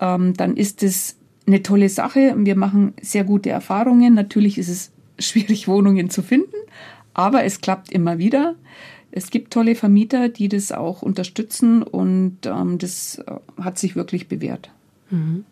ähm, 0.00 0.34
dann 0.34 0.56
ist 0.56 0.82
es 0.82 1.16
eine 1.46 1.62
tolle 1.62 1.88
Sache. 1.88 2.34
Wir 2.36 2.56
machen 2.56 2.94
sehr 3.00 3.24
gute 3.24 3.50
Erfahrungen. 3.50 4.14
Natürlich 4.14 4.58
ist 4.58 4.68
es 4.68 4.92
schwierig, 5.18 5.68
Wohnungen 5.68 6.10
zu 6.10 6.22
finden, 6.22 6.56
aber 7.14 7.44
es 7.44 7.60
klappt 7.60 7.90
immer 7.90 8.18
wieder. 8.18 8.54
Es 9.10 9.30
gibt 9.30 9.52
tolle 9.52 9.74
Vermieter, 9.74 10.28
die 10.28 10.48
das 10.48 10.72
auch 10.72 11.00
unterstützen 11.00 11.82
und 11.82 12.38
ähm, 12.44 12.76
das 12.76 13.18
äh, 13.26 13.62
hat 13.62 13.78
sich 13.78 13.96
wirklich 13.96 14.28
bewährt. 14.28 14.70
Mhm. 15.10 15.44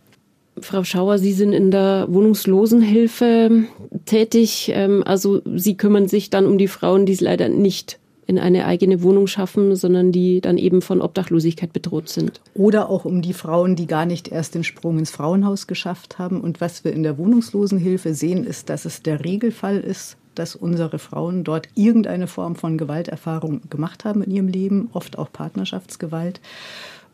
Frau 0.60 0.84
Schauer, 0.84 1.18
Sie 1.18 1.32
sind 1.32 1.52
in 1.52 1.70
der 1.70 2.06
Wohnungslosenhilfe 2.08 3.64
tätig. 4.04 4.70
Ähm, 4.74 5.02
also 5.04 5.40
Sie 5.56 5.76
kümmern 5.76 6.08
sich 6.08 6.30
dann 6.30 6.46
um 6.46 6.58
die 6.58 6.68
Frauen, 6.68 7.06
die 7.06 7.14
es 7.14 7.20
leider 7.20 7.48
nicht 7.48 7.98
in 8.26 8.38
eine 8.38 8.66
eigene 8.66 9.02
Wohnung 9.02 9.26
schaffen, 9.26 9.76
sondern 9.76 10.12
die 10.12 10.40
dann 10.40 10.58
eben 10.58 10.82
von 10.82 11.00
Obdachlosigkeit 11.00 11.72
bedroht 11.72 12.08
sind. 12.08 12.40
Oder 12.54 12.88
auch 12.88 13.04
um 13.04 13.22
die 13.22 13.32
Frauen, 13.32 13.76
die 13.76 13.86
gar 13.86 14.06
nicht 14.06 14.28
erst 14.28 14.54
den 14.54 14.64
Sprung 14.64 14.98
ins 14.98 15.10
Frauenhaus 15.10 15.66
geschafft 15.66 16.18
haben. 16.18 16.40
Und 16.40 16.60
was 16.60 16.84
wir 16.84 16.92
in 16.92 17.02
der 17.02 17.18
Wohnungslosenhilfe 17.18 18.14
sehen, 18.14 18.44
ist, 18.44 18.70
dass 18.70 18.84
es 18.84 19.02
der 19.02 19.24
Regelfall 19.24 19.78
ist, 19.78 20.16
dass 20.34 20.56
unsere 20.56 20.98
Frauen 20.98 21.44
dort 21.44 21.68
irgendeine 21.74 22.26
Form 22.26 22.56
von 22.56 22.78
Gewalterfahrung 22.78 23.62
gemacht 23.70 24.04
haben 24.04 24.22
in 24.22 24.30
ihrem 24.30 24.48
Leben, 24.48 24.88
oft 24.92 25.18
auch 25.18 25.30
Partnerschaftsgewalt. 25.32 26.40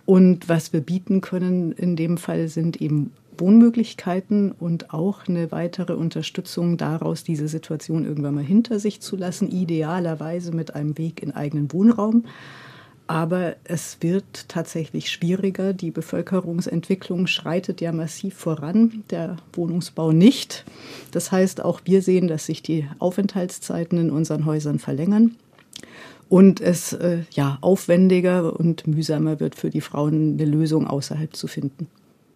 Und 0.07 0.49
was 0.49 0.73
wir 0.73 0.81
bieten 0.81 1.21
können 1.21 1.73
in 1.73 1.97
dem 1.97 2.17
Fall 2.17 2.49
sind 2.49 2.81
eben 2.81 3.13
Wohnmöglichkeiten 3.41 4.53
und 4.53 4.93
auch 4.93 5.27
eine 5.27 5.51
weitere 5.51 5.95
Unterstützung 5.95 6.77
daraus, 6.77 7.25
diese 7.25 7.49
Situation 7.49 8.05
irgendwann 8.05 8.35
mal 8.35 8.45
hinter 8.45 8.79
sich 8.79 9.01
zu 9.01 9.17
lassen, 9.17 9.51
idealerweise 9.51 10.53
mit 10.53 10.75
einem 10.75 10.97
Weg 10.99 11.23
in 11.23 11.33
eigenen 11.33 11.73
Wohnraum. 11.73 12.25
Aber 13.07 13.57
es 13.65 13.97
wird 14.03 14.49
tatsächlich 14.49 15.11
schwieriger. 15.11 15.73
Die 15.73 15.91
Bevölkerungsentwicklung 15.91 17.27
schreitet 17.27 17.81
ja 17.81 17.91
massiv 17.91 18.35
voran, 18.35 19.03
der 19.11 19.37
Wohnungsbau 19.53 20.13
nicht. 20.13 20.65
Das 21.11 21.33
heißt, 21.33 21.65
auch 21.65 21.81
wir 21.85 22.03
sehen, 22.03 22.29
dass 22.29 22.47
sich 22.47 22.63
die 22.63 22.87
Aufenthaltszeiten 23.01 23.99
in 23.99 24.11
unseren 24.11 24.45
Häusern 24.45 24.79
verlängern 24.79 25.35
und 26.29 26.61
es 26.61 26.93
äh, 26.93 27.25
ja 27.33 27.59
aufwendiger 27.61 28.59
und 28.59 28.87
mühsamer 28.87 29.41
wird 29.41 29.57
für 29.57 29.69
die 29.69 29.81
Frauen 29.81 30.35
eine 30.35 30.45
Lösung 30.49 30.87
außerhalb 30.87 31.35
zu 31.35 31.49
finden. 31.49 31.89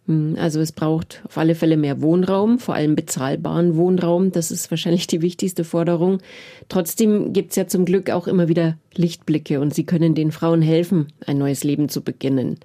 Hm, 0.06 0.36
also 0.38 0.60
es 0.60 0.72
braucht 0.72 1.22
auf 1.26 1.38
alle 1.38 1.54
Fälle 1.54 1.76
mehr 1.76 2.02
Wohnraum, 2.02 2.58
vor 2.58 2.74
allem 2.74 2.94
bezahlbaren 2.94 3.76
Wohnraum. 3.76 4.32
Das 4.32 4.50
ist 4.50 4.70
wahrscheinlich 4.70 5.06
die 5.06 5.22
wichtigste 5.22 5.64
Forderung. 5.64 6.18
Trotzdem 6.68 7.32
gibt's 7.32 7.56
ja 7.56 7.66
zum 7.66 7.84
Glück 7.84 8.10
auch 8.10 8.26
immer 8.26 8.48
wieder 8.48 8.76
Lichtblicke 8.94 9.60
und 9.60 9.74
sie 9.74 9.84
können 9.84 10.14
den 10.14 10.32
Frauen 10.32 10.62
helfen, 10.62 11.08
ein 11.26 11.38
neues 11.38 11.64
Leben 11.64 11.88
zu 11.88 12.02
beginnen. 12.02 12.58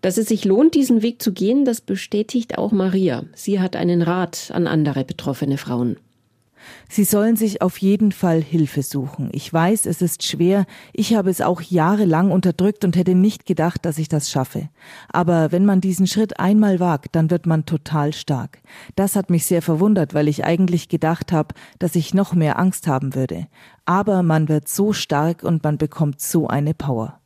Dass 0.00 0.18
es 0.18 0.26
sich 0.26 0.44
lohnt, 0.44 0.74
diesen 0.74 1.02
Weg 1.02 1.22
zu 1.22 1.32
gehen, 1.32 1.64
das 1.64 1.80
bestätigt 1.80 2.58
auch 2.58 2.72
Maria. 2.72 3.24
Sie 3.34 3.60
hat 3.60 3.76
einen 3.76 4.02
Rat 4.02 4.50
an 4.52 4.66
andere 4.66 5.04
betroffene 5.04 5.58
Frauen. 5.58 5.96
Sie 6.88 7.04
sollen 7.04 7.36
sich 7.36 7.62
auf 7.62 7.78
jeden 7.78 8.12
Fall 8.12 8.42
Hilfe 8.42 8.82
suchen. 8.82 9.30
Ich 9.32 9.52
weiß, 9.52 9.86
es 9.86 10.02
ist 10.02 10.24
schwer. 10.24 10.66
Ich 10.92 11.14
habe 11.14 11.30
es 11.30 11.40
auch 11.40 11.60
jahrelang 11.60 12.30
unterdrückt 12.30 12.84
und 12.84 12.96
hätte 12.96 13.14
nicht 13.14 13.46
gedacht, 13.46 13.84
dass 13.84 13.98
ich 13.98 14.08
das 14.08 14.30
schaffe. 14.30 14.68
Aber 15.12 15.52
wenn 15.52 15.64
man 15.64 15.80
diesen 15.80 16.06
Schritt 16.06 16.38
einmal 16.38 16.80
wagt, 16.80 17.16
dann 17.16 17.30
wird 17.30 17.46
man 17.46 17.66
total 17.66 18.12
stark. 18.12 18.58
Das 18.96 19.16
hat 19.16 19.30
mich 19.30 19.46
sehr 19.46 19.62
verwundert, 19.62 20.14
weil 20.14 20.28
ich 20.28 20.44
eigentlich 20.44 20.88
gedacht 20.88 21.32
habe, 21.32 21.54
dass 21.78 21.94
ich 21.96 22.14
noch 22.14 22.34
mehr 22.34 22.58
Angst 22.58 22.86
haben 22.86 23.14
würde. 23.14 23.46
Aber 23.84 24.22
man 24.22 24.48
wird 24.48 24.68
so 24.68 24.92
stark 24.92 25.42
und 25.42 25.64
man 25.64 25.78
bekommt 25.78 26.20
so 26.20 26.46
eine 26.46 26.74
Power. 26.74 27.18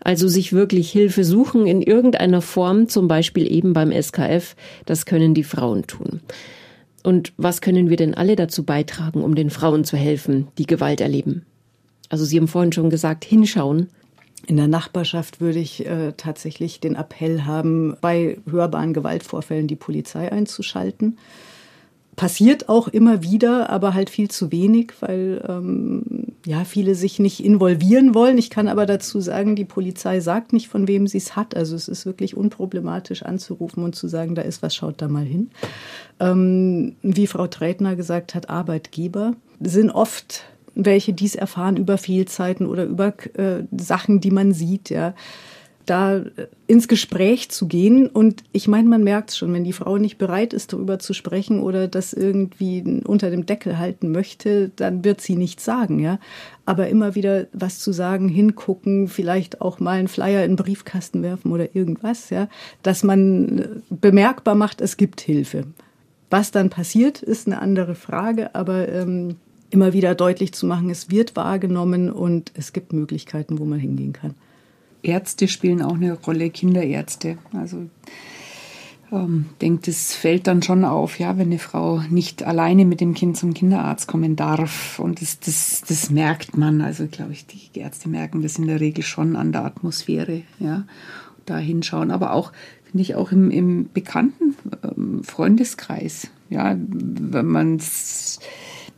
Also 0.00 0.28
sich 0.28 0.52
wirklich 0.52 0.90
Hilfe 0.90 1.24
suchen 1.24 1.66
in 1.66 1.82
irgendeiner 1.82 2.40
Form, 2.40 2.88
zum 2.88 3.08
Beispiel 3.08 3.50
eben 3.50 3.72
beim 3.72 3.90
SKF, 3.90 4.54
das 4.86 5.06
können 5.06 5.34
die 5.34 5.44
Frauen 5.44 5.86
tun. 5.86 6.20
Und 7.08 7.32
was 7.38 7.62
können 7.62 7.88
wir 7.88 7.96
denn 7.96 8.12
alle 8.12 8.36
dazu 8.36 8.64
beitragen, 8.64 9.22
um 9.22 9.34
den 9.34 9.48
Frauen 9.48 9.82
zu 9.82 9.96
helfen, 9.96 10.48
die 10.58 10.66
Gewalt 10.66 11.00
erleben? 11.00 11.46
Also 12.10 12.26
Sie 12.26 12.36
haben 12.36 12.48
vorhin 12.48 12.70
schon 12.70 12.90
gesagt, 12.90 13.24
hinschauen. 13.24 13.88
In 14.46 14.58
der 14.58 14.68
Nachbarschaft 14.68 15.40
würde 15.40 15.58
ich 15.58 15.86
äh, 15.86 16.12
tatsächlich 16.18 16.80
den 16.80 16.96
Appell 16.96 17.46
haben, 17.46 17.96
bei 18.02 18.36
hörbaren 18.50 18.92
Gewaltvorfällen 18.92 19.68
die 19.68 19.74
Polizei 19.74 20.30
einzuschalten 20.30 21.16
passiert 22.18 22.68
auch 22.68 22.88
immer 22.88 23.22
wieder, 23.22 23.70
aber 23.70 23.94
halt 23.94 24.10
viel 24.10 24.28
zu 24.28 24.50
wenig, 24.50 24.92
weil 24.98 25.40
ähm, 25.48 26.02
ja 26.44 26.64
viele 26.64 26.96
sich 26.96 27.20
nicht 27.20 27.44
involvieren 27.44 28.12
wollen. 28.12 28.38
Ich 28.38 28.50
kann 28.50 28.66
aber 28.66 28.86
dazu 28.86 29.20
sagen, 29.20 29.54
die 29.54 29.64
Polizei 29.64 30.18
sagt 30.18 30.52
nicht, 30.52 30.66
von 30.66 30.88
wem 30.88 31.06
sie 31.06 31.18
es 31.18 31.36
hat. 31.36 31.56
Also 31.56 31.76
es 31.76 31.86
ist 31.86 32.06
wirklich 32.06 32.36
unproblematisch 32.36 33.22
anzurufen 33.22 33.84
und 33.84 33.94
zu 33.94 34.08
sagen, 34.08 34.34
da 34.34 34.42
ist 34.42 34.62
was, 34.62 34.74
schaut 34.74 35.00
da 35.00 35.06
mal 35.06 35.24
hin. 35.24 35.50
Ähm, 36.18 36.96
wie 37.02 37.28
Frau 37.28 37.46
Tretner 37.46 37.94
gesagt 37.94 38.34
hat, 38.34 38.50
Arbeitgeber 38.50 39.34
sind 39.60 39.90
oft 39.92 40.42
welche, 40.74 41.12
die 41.12 41.26
es 41.26 41.36
erfahren 41.36 41.76
über 41.76 41.98
Fehlzeiten 41.98 42.66
oder 42.66 42.84
über 42.84 43.14
äh, 43.34 43.62
Sachen, 43.76 44.20
die 44.20 44.32
man 44.32 44.52
sieht, 44.52 44.90
ja 44.90 45.14
da 45.88 46.22
ins 46.66 46.88
Gespräch 46.88 47.50
zu 47.50 47.66
gehen. 47.66 48.06
Und 48.06 48.44
ich 48.52 48.68
meine, 48.68 48.88
man 48.88 49.02
merkt 49.02 49.30
es 49.30 49.38
schon, 49.38 49.52
wenn 49.52 49.64
die 49.64 49.72
Frau 49.72 49.96
nicht 49.96 50.18
bereit 50.18 50.52
ist, 50.52 50.72
darüber 50.72 50.98
zu 50.98 51.14
sprechen 51.14 51.60
oder 51.60 51.88
das 51.88 52.12
irgendwie 52.12 53.02
unter 53.04 53.30
dem 53.30 53.46
Deckel 53.46 53.78
halten 53.78 54.12
möchte, 54.12 54.70
dann 54.76 55.04
wird 55.04 55.20
sie 55.20 55.36
nichts 55.36 55.64
sagen, 55.64 55.98
ja. 55.98 56.18
Aber 56.66 56.88
immer 56.88 57.14
wieder 57.14 57.46
was 57.52 57.78
zu 57.78 57.92
sagen, 57.92 58.28
hingucken, 58.28 59.08
vielleicht 59.08 59.60
auch 59.60 59.80
mal 59.80 59.98
einen 59.98 60.08
Flyer 60.08 60.44
in 60.44 60.52
den 60.52 60.56
Briefkasten 60.56 61.22
werfen 61.22 61.52
oder 61.52 61.74
irgendwas, 61.74 62.30
ja, 62.30 62.48
dass 62.82 63.02
man 63.02 63.82
bemerkbar 63.88 64.54
macht, 64.54 64.80
es 64.80 64.96
gibt 64.96 65.20
Hilfe. 65.20 65.64
Was 66.30 66.50
dann 66.50 66.68
passiert, 66.68 67.22
ist 67.22 67.46
eine 67.46 67.62
andere 67.62 67.94
Frage, 67.94 68.54
aber 68.54 68.88
ähm, 68.88 69.36
immer 69.70 69.92
wieder 69.92 70.14
deutlich 70.14 70.52
zu 70.52 70.66
machen, 70.66 70.90
es 70.90 71.10
wird 71.10 71.36
wahrgenommen 71.36 72.10
und 72.10 72.52
es 72.54 72.72
gibt 72.72 72.92
Möglichkeiten, 72.92 73.58
wo 73.58 73.64
man 73.64 73.78
hingehen 73.78 74.12
kann. 74.12 74.34
Ärzte 75.02 75.48
spielen 75.48 75.82
auch 75.82 75.94
eine 75.94 76.12
Rolle, 76.14 76.50
Kinderärzte. 76.50 77.38
Also 77.52 77.86
ähm, 79.10 79.46
denkt, 79.60 79.88
es 79.88 80.14
fällt 80.14 80.46
dann 80.46 80.62
schon 80.62 80.84
auf, 80.84 81.18
ja, 81.18 81.38
wenn 81.38 81.48
eine 81.48 81.58
Frau 81.58 82.02
nicht 82.10 82.42
alleine 82.42 82.84
mit 82.84 83.00
dem 83.00 83.14
Kind 83.14 83.36
zum 83.36 83.54
Kinderarzt 83.54 84.06
kommen 84.06 84.36
darf. 84.36 84.98
Und 84.98 85.22
das, 85.22 85.40
das, 85.40 85.82
das 85.86 86.10
merkt 86.10 86.56
man. 86.56 86.80
Also 86.80 87.06
glaube 87.06 87.32
ich, 87.32 87.46
die 87.46 87.78
Ärzte 87.78 88.08
merken 88.08 88.42
das 88.42 88.58
in 88.58 88.66
der 88.66 88.80
Regel 88.80 89.04
schon 89.04 89.36
an 89.36 89.52
der 89.52 89.64
Atmosphäre, 89.64 90.42
ja, 90.58 90.84
da 91.46 91.56
hinschauen. 91.56 92.10
Aber 92.10 92.32
auch, 92.32 92.52
finde 92.84 93.02
ich, 93.02 93.14
auch 93.14 93.32
im, 93.32 93.50
im 93.50 93.90
bekannten 93.92 94.56
ähm, 94.82 95.24
Freundeskreis, 95.24 96.28
ja, 96.50 96.76
wenn 96.78 97.46
man 97.46 97.76
es 97.76 98.40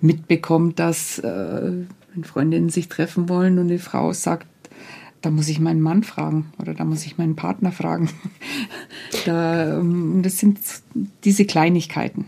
mitbekommt, 0.01 0.79
dass 0.79 1.19
äh, 1.19 1.73
wenn 2.15 2.25
Freundinnen 2.25 2.71
sich 2.71 2.89
treffen 2.89 3.29
wollen 3.29 3.59
und 3.59 3.69
eine 3.69 3.79
Frau 3.79 4.13
sagt, 4.13 4.47
da 5.23 5.31
muss 5.31 5.49
ich 5.49 5.61
meinen 5.61 5.81
Mann 5.81 6.03
fragen 6.03 6.53
oder 6.59 6.75
da 6.75 6.85
muss 6.85 7.05
ich 7.05 7.19
meinen 7.19 7.37
Partner 7.37 7.73
fragen. 7.73 8.11
da, 9.27 9.79
ähm, 9.79 10.23
das 10.23 10.39
sind 10.39 10.59
diese 11.25 11.45
Kleinigkeiten, 11.45 12.27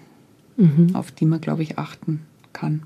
mhm. 0.57 0.95
auf 0.95 1.11
die 1.11 1.25
man, 1.25 1.41
glaube 1.41 1.63
ich, 1.63 1.79
achten 1.79 2.21
kann. 2.53 2.83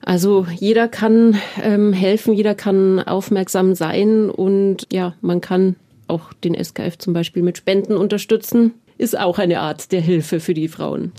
Also 0.00 0.46
jeder 0.54 0.88
kann 0.88 1.36
ähm, 1.62 1.92
helfen, 1.92 2.32
jeder 2.32 2.54
kann 2.54 3.00
aufmerksam 3.00 3.74
sein 3.74 4.30
und 4.30 4.86
ja, 4.92 5.14
man 5.20 5.40
kann 5.40 5.76
auch 6.06 6.32
den 6.32 6.54
SKF 6.54 6.98
zum 6.98 7.12
Beispiel 7.12 7.42
mit 7.42 7.58
Spenden 7.58 7.96
unterstützen. 7.96 8.72
Ist 8.96 9.18
auch 9.18 9.38
eine 9.38 9.60
Art 9.60 9.92
der 9.92 10.00
Hilfe 10.00 10.40
für 10.40 10.54
die 10.54 10.68
Frauen. 10.68 11.12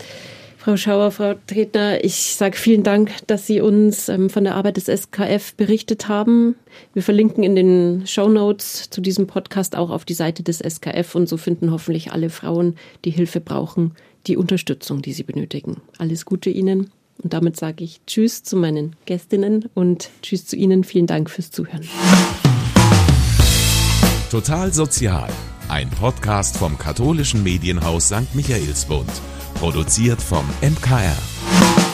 Frau 0.62 0.76
Schauer, 0.76 1.12
Frau 1.12 1.36
Tretner, 1.48 2.04
ich 2.04 2.36
sage 2.36 2.58
vielen 2.58 2.84
Dank, 2.84 3.12
dass 3.28 3.48
Sie 3.48 3.62
uns 3.62 4.10
ähm, 4.10 4.30
von 4.30 4.44
der 4.44 4.56
Arbeit 4.56 4.76
des 4.76 4.88
SKF 4.88 5.54
berichtet 5.56 6.10
haben. 6.10 6.56
Wir 6.94 7.02
verlinken 7.02 7.46
in 7.46 7.56
den 7.56 8.06
Show 8.06 8.28
Notes 8.28 8.90
zu 8.90 9.00
diesem 9.00 9.26
Podcast 9.26 9.78
auch 9.78 9.90
auf 9.90 10.04
die 10.04 10.14
Seite 10.14 10.44
des 10.44 10.60
SKF 10.60 11.16
und 11.16 11.30
so 11.30 11.38
finden 11.38 11.72
hoffentlich 11.72 12.12
alle 12.12 12.30
Frauen, 12.30 12.76
die 13.06 13.10
Hilfe 13.10 13.40
brauchen, 13.40 13.94
die 14.28 14.36
Unterstützung, 14.36 15.02
die 15.02 15.14
sie 15.14 15.24
benötigen. 15.24 15.78
Alles 15.98 16.26
Gute 16.26 16.50
Ihnen 16.50 16.92
und 17.24 17.32
damit 17.32 17.56
sage 17.56 17.86
ich 17.86 18.02
Tschüss 18.06 18.44
zu 18.44 18.58
meinen 18.58 18.98
Gästinnen 19.06 19.70
und 19.76 20.10
Tschüss 20.22 20.46
zu 20.46 20.58
Ihnen. 20.58 20.84
Vielen 20.84 21.08
Dank 21.08 21.30
fürs 21.30 21.52
Zuhören. 21.52 21.88
Total 24.30 24.74
sozial 24.74 25.30
Ein 25.70 25.90
Podcast 25.90 26.58
vom 26.58 26.78
katholischen 26.78 27.44
Medienhaus 27.44 28.08
St. 28.08 28.36
Michaelsbund. 28.36 29.10
Produziert 29.60 30.22
vom 30.22 30.46
MKR. 30.62 31.89